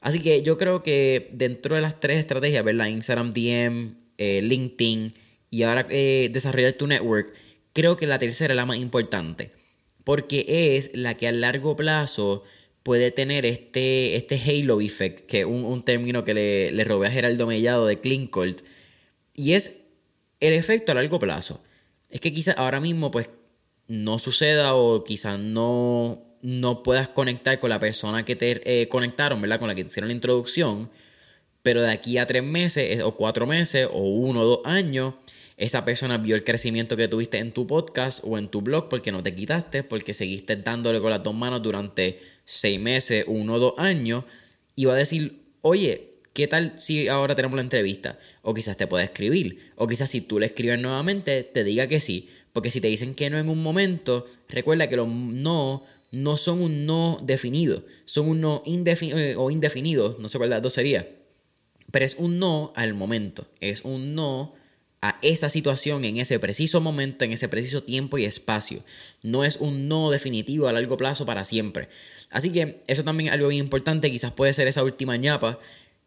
Así 0.00 0.20
que 0.20 0.42
yo 0.42 0.56
creo 0.56 0.82
que 0.82 1.30
dentro 1.32 1.74
de 1.74 1.82
las 1.82 2.00
tres 2.00 2.18
estrategias, 2.18 2.64
¿verdad? 2.64 2.86
Instagram 2.86 3.32
DM, 3.32 3.94
eh, 4.18 4.40
LinkedIn, 4.42 5.14
y 5.56 5.62
ahora 5.62 5.86
eh, 5.88 6.28
desarrollar 6.30 6.74
tu 6.74 6.86
network, 6.86 7.32
creo 7.72 7.96
que 7.96 8.06
la 8.06 8.18
tercera 8.18 8.52
es 8.52 8.56
la 8.56 8.66
más 8.66 8.76
importante, 8.76 9.52
porque 10.04 10.76
es 10.76 10.90
la 10.94 11.16
que 11.16 11.28
a 11.28 11.32
largo 11.32 11.76
plazo 11.76 12.42
puede 12.82 13.10
tener 13.10 13.46
este, 13.46 14.16
este 14.16 14.38
halo 14.38 14.82
effect, 14.82 15.20
que 15.20 15.40
es 15.40 15.46
un, 15.46 15.82
término 15.82 16.24
que 16.24 16.34
le, 16.34 16.72
le, 16.72 16.84
robé 16.84 17.06
a 17.06 17.10
Geraldo 17.10 17.46
Mellado 17.46 17.86
de 17.86 18.00
Clincolt, 18.00 18.60
y 19.32 19.54
es 19.54 19.78
el 20.40 20.52
efecto 20.52 20.92
a 20.92 20.94
largo 20.94 21.18
plazo. 21.18 21.62
Es 22.10 22.20
que 22.20 22.34
quizás 22.34 22.56
ahora 22.58 22.78
mismo 22.78 23.10
pues 23.10 23.30
no 23.88 24.18
suceda 24.18 24.74
o 24.74 25.04
quizás 25.04 25.38
no, 25.38 26.22
no 26.42 26.82
puedas 26.82 27.08
conectar 27.08 27.58
con 27.60 27.70
la 27.70 27.80
persona 27.80 28.26
que 28.26 28.36
te 28.36 28.82
eh, 28.82 28.88
conectaron, 28.88 29.40
¿verdad? 29.40 29.58
Con 29.58 29.68
la 29.68 29.74
que 29.74 29.84
te 29.84 29.88
hicieron 29.88 30.08
la 30.08 30.14
introducción, 30.14 30.90
pero 31.62 31.80
de 31.80 31.90
aquí 31.90 32.18
a 32.18 32.26
tres 32.26 32.42
meses 32.42 33.02
o 33.02 33.16
cuatro 33.16 33.46
meses 33.46 33.88
o 33.90 34.00
uno 34.00 34.40
o 34.40 34.44
dos 34.44 34.60
años, 34.64 35.14
esa 35.56 35.84
persona 35.84 36.18
vio 36.18 36.36
el 36.36 36.44
crecimiento 36.44 36.96
que 36.96 37.08
tuviste 37.08 37.38
en 37.38 37.52
tu 37.52 37.66
podcast 37.66 38.20
o 38.22 38.36
en 38.36 38.48
tu 38.48 38.60
blog 38.60 38.88
porque 38.88 39.12
no 39.12 39.22
te 39.22 39.34
quitaste, 39.34 39.84
porque 39.84 40.12
seguiste 40.12 40.56
dándole 40.56 41.00
con 41.00 41.10
las 41.10 41.22
dos 41.22 41.34
manos 41.34 41.62
durante 41.62 42.20
seis 42.44 42.78
meses, 42.78 43.24
uno 43.26 43.54
o 43.54 43.58
dos 43.58 43.74
años, 43.78 44.24
y 44.74 44.84
va 44.84 44.92
a 44.92 44.96
decir, 44.96 45.40
oye, 45.62 46.16
¿qué 46.34 46.46
tal 46.46 46.74
si 46.76 47.08
ahora 47.08 47.34
tenemos 47.34 47.56
la 47.56 47.62
entrevista? 47.62 48.18
O 48.42 48.52
quizás 48.52 48.76
te 48.76 48.86
pueda 48.86 49.04
escribir, 49.04 49.72
o 49.76 49.86
quizás 49.86 50.10
si 50.10 50.20
tú 50.20 50.38
le 50.38 50.46
escribes 50.46 50.78
nuevamente, 50.78 51.42
te 51.42 51.64
diga 51.64 51.86
que 51.86 52.00
sí, 52.00 52.28
porque 52.52 52.70
si 52.70 52.80
te 52.80 52.88
dicen 52.88 53.14
que 53.14 53.30
no 53.30 53.38
en 53.38 53.48
un 53.48 53.62
momento, 53.62 54.26
recuerda 54.48 54.88
que 54.88 54.96
los 54.96 55.08
no 55.08 55.84
no 56.12 56.36
son 56.36 56.62
un 56.62 56.86
no 56.86 57.20
definido, 57.22 57.82
son 58.04 58.28
un 58.28 58.40
no 58.40 58.62
indefinido 58.64 59.18
eh, 59.18 59.36
o 59.36 59.50
indefinido, 59.50 60.16
no 60.20 60.28
sé 60.28 60.38
cuál 60.38 60.50
de 60.50 60.56
las 60.56 60.62
dos 60.62 60.72
sería, 60.72 61.08
pero 61.90 62.04
es 62.04 62.14
un 62.14 62.38
no 62.38 62.72
al 62.76 62.94
momento, 62.94 63.46
es 63.60 63.82
un 63.82 64.14
no 64.14 64.54
esa 65.22 65.48
situación 65.48 66.04
en 66.04 66.18
ese 66.18 66.38
preciso 66.38 66.80
momento, 66.80 67.24
en 67.24 67.32
ese 67.32 67.48
preciso 67.48 67.82
tiempo 67.82 68.18
y 68.18 68.24
espacio. 68.24 68.82
No 69.22 69.44
es 69.44 69.56
un 69.56 69.88
no 69.88 70.10
definitivo 70.10 70.68
a 70.68 70.72
largo 70.72 70.96
plazo 70.96 71.24
para 71.24 71.44
siempre. 71.44 71.88
Así 72.30 72.50
que 72.50 72.82
eso 72.86 73.04
también 73.04 73.28
es 73.28 73.34
algo 73.34 73.48
bien 73.48 73.64
importante, 73.64 74.10
quizás 74.10 74.32
puede 74.32 74.52
ser 74.52 74.68
esa 74.68 74.82
última 74.82 75.16
ñapa. 75.16 75.58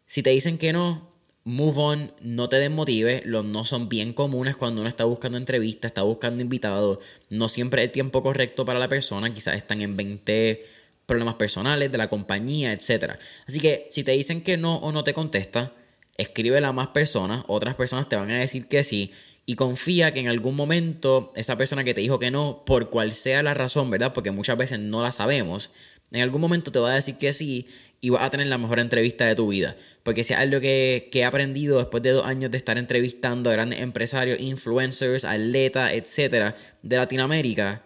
Si 0.06 0.22
te 0.22 0.30
dicen 0.30 0.58
que 0.58 0.72
no, 0.72 1.10
move 1.44 1.78
on, 1.78 2.12
no 2.20 2.48
te 2.48 2.56
desmotive, 2.56 3.22
los 3.24 3.44
no 3.44 3.64
son 3.64 3.88
bien 3.88 4.12
comunes 4.12 4.56
cuando 4.56 4.82
uno 4.82 4.88
está 4.88 5.04
buscando 5.04 5.38
entrevistas, 5.38 5.90
está 5.90 6.02
buscando 6.02 6.42
invitados, 6.42 6.98
no 7.30 7.48
siempre 7.48 7.82
es 7.82 7.86
el 7.86 7.92
tiempo 7.92 8.22
correcto 8.22 8.64
para 8.64 8.78
la 8.78 8.88
persona, 8.88 9.32
quizás 9.32 9.56
están 9.56 9.80
en 9.80 9.96
20 9.96 10.64
problemas 11.06 11.34
personales 11.34 11.90
de 11.90 11.98
la 11.98 12.08
compañía, 12.08 12.72
etc. 12.72 13.14
Así 13.46 13.58
que 13.58 13.88
si 13.90 14.04
te 14.04 14.12
dicen 14.12 14.42
que 14.42 14.56
no 14.56 14.76
o 14.76 14.92
no 14.92 15.02
te 15.02 15.14
contesta, 15.14 15.72
escríbela 16.16 16.68
a 16.68 16.72
más 16.72 16.88
personas, 16.88 17.44
otras 17.46 17.74
personas 17.74 18.08
te 18.08 18.16
van 18.16 18.30
a 18.30 18.38
decir 18.38 18.66
que 18.66 18.84
sí 18.84 19.12
y 19.46 19.54
confía 19.54 20.12
que 20.12 20.20
en 20.20 20.28
algún 20.28 20.54
momento 20.54 21.32
esa 21.34 21.56
persona 21.56 21.82
que 21.82 21.94
te 21.94 22.00
dijo 22.00 22.18
que 22.18 22.30
no, 22.30 22.62
por 22.64 22.90
cual 22.90 23.12
sea 23.12 23.42
la 23.42 23.54
razón, 23.54 23.90
¿verdad? 23.90 24.12
Porque 24.12 24.30
muchas 24.30 24.56
veces 24.56 24.78
no 24.78 25.02
la 25.02 25.12
sabemos, 25.12 25.70
en 26.12 26.22
algún 26.22 26.40
momento 26.40 26.72
te 26.72 26.78
va 26.78 26.92
a 26.92 26.94
decir 26.94 27.16
que 27.16 27.32
sí 27.32 27.66
y 28.00 28.10
vas 28.10 28.22
a 28.22 28.30
tener 28.30 28.48
la 28.48 28.58
mejor 28.58 28.80
entrevista 28.80 29.26
de 29.26 29.34
tu 29.34 29.48
vida. 29.48 29.76
Porque 30.02 30.24
si 30.24 30.32
es 30.32 30.38
algo 30.38 30.60
que, 30.60 31.08
que 31.12 31.20
he 31.20 31.24
aprendido 31.24 31.78
después 31.78 32.02
de 32.02 32.10
dos 32.10 32.26
años 32.26 32.50
de 32.50 32.56
estar 32.56 32.78
entrevistando 32.78 33.50
a 33.50 33.52
grandes 33.52 33.80
empresarios, 33.80 34.40
influencers, 34.40 35.24
atletas, 35.24 35.92
etcétera, 35.92 36.56
de 36.82 36.96
Latinoamérica, 36.96 37.84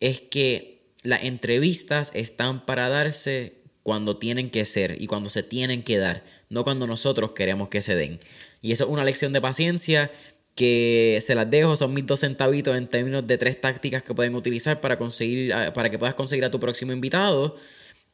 es 0.00 0.20
que 0.20 0.82
las 1.02 1.24
entrevistas 1.24 2.10
están 2.14 2.64
para 2.66 2.88
darse 2.88 3.58
cuando 3.82 4.16
tienen 4.16 4.50
que 4.50 4.64
ser 4.64 5.00
y 5.00 5.06
cuando 5.06 5.30
se 5.30 5.42
tienen 5.42 5.82
que 5.82 5.98
dar 5.98 6.24
no 6.50 6.64
cuando 6.64 6.86
nosotros 6.86 7.32
queremos 7.32 7.68
que 7.68 7.82
se 7.82 7.94
den. 7.94 8.20
Y 8.62 8.72
eso 8.72 8.84
es 8.84 8.90
una 8.90 9.04
lección 9.04 9.32
de 9.32 9.40
paciencia 9.40 10.10
que 10.54 11.20
se 11.24 11.34
las 11.34 11.50
dejo, 11.50 11.76
son 11.76 11.92
mis 11.94 12.06
dos 12.06 12.20
centavitos 12.20 12.76
en 12.76 12.86
términos 12.86 13.26
de 13.26 13.38
tres 13.38 13.60
tácticas 13.60 14.02
que 14.02 14.14
pueden 14.14 14.34
utilizar 14.34 14.80
para 14.80 14.96
conseguir, 14.96 15.52
para 15.74 15.90
que 15.90 15.98
puedas 15.98 16.14
conseguir 16.14 16.44
a 16.44 16.50
tu 16.50 16.60
próximo 16.60 16.92
invitado. 16.92 17.56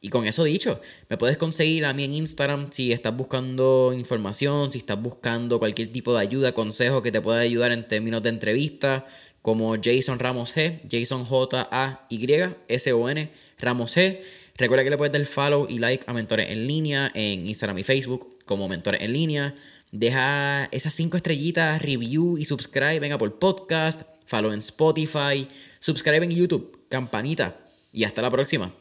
Y 0.03 0.09
con 0.09 0.25
eso 0.25 0.43
dicho, 0.43 0.81
me 1.09 1.17
puedes 1.17 1.37
conseguir 1.37 1.85
a 1.85 1.93
mí 1.93 2.03
en 2.03 2.15
Instagram 2.15 2.71
si 2.71 2.91
estás 2.91 3.15
buscando 3.15 3.93
información, 3.95 4.71
si 4.71 4.79
estás 4.79 4.99
buscando 4.99 5.59
cualquier 5.59 5.89
tipo 5.91 6.13
de 6.13 6.21
ayuda, 6.21 6.53
consejo 6.53 7.03
que 7.03 7.11
te 7.11 7.21
pueda 7.21 7.41
ayudar 7.41 7.71
en 7.71 7.87
términos 7.87 8.23
de 8.23 8.29
entrevista, 8.29 9.05
como 9.43 9.75
Jason 9.81 10.17
Ramos 10.17 10.55
G, 10.55 10.79
Jason 10.89 11.23
J-A-Y, 11.25 12.55
S-O-N, 12.67 13.29
Ramos 13.59 13.95
G. 13.95 14.21
Recuerda 14.61 14.83
que 14.83 14.91
le 14.91 14.97
puedes 14.97 15.11
dar 15.11 15.25
follow 15.25 15.65
y 15.67 15.79
like 15.79 16.05
a 16.05 16.13
Mentores 16.13 16.51
en 16.51 16.67
línea 16.67 17.11
en 17.15 17.47
Instagram 17.47 17.79
y 17.79 17.83
Facebook 17.83 18.37
como 18.45 18.67
Mentores 18.67 19.01
en 19.01 19.11
línea. 19.11 19.55
Deja 19.91 20.65
esas 20.65 20.93
cinco 20.93 21.17
estrellitas, 21.17 21.81
review 21.81 22.37
y 22.37 22.45
subscribe. 22.45 22.99
Venga 22.99 23.17
por 23.17 23.39
podcast, 23.39 24.03
follow 24.27 24.51
en 24.51 24.59
Spotify, 24.59 25.47
subscribe 25.79 26.25
en 26.25 26.29
YouTube, 26.29 26.85
campanita. 26.89 27.57
Y 27.91 28.03
hasta 28.03 28.21
la 28.21 28.29
próxima. 28.29 28.71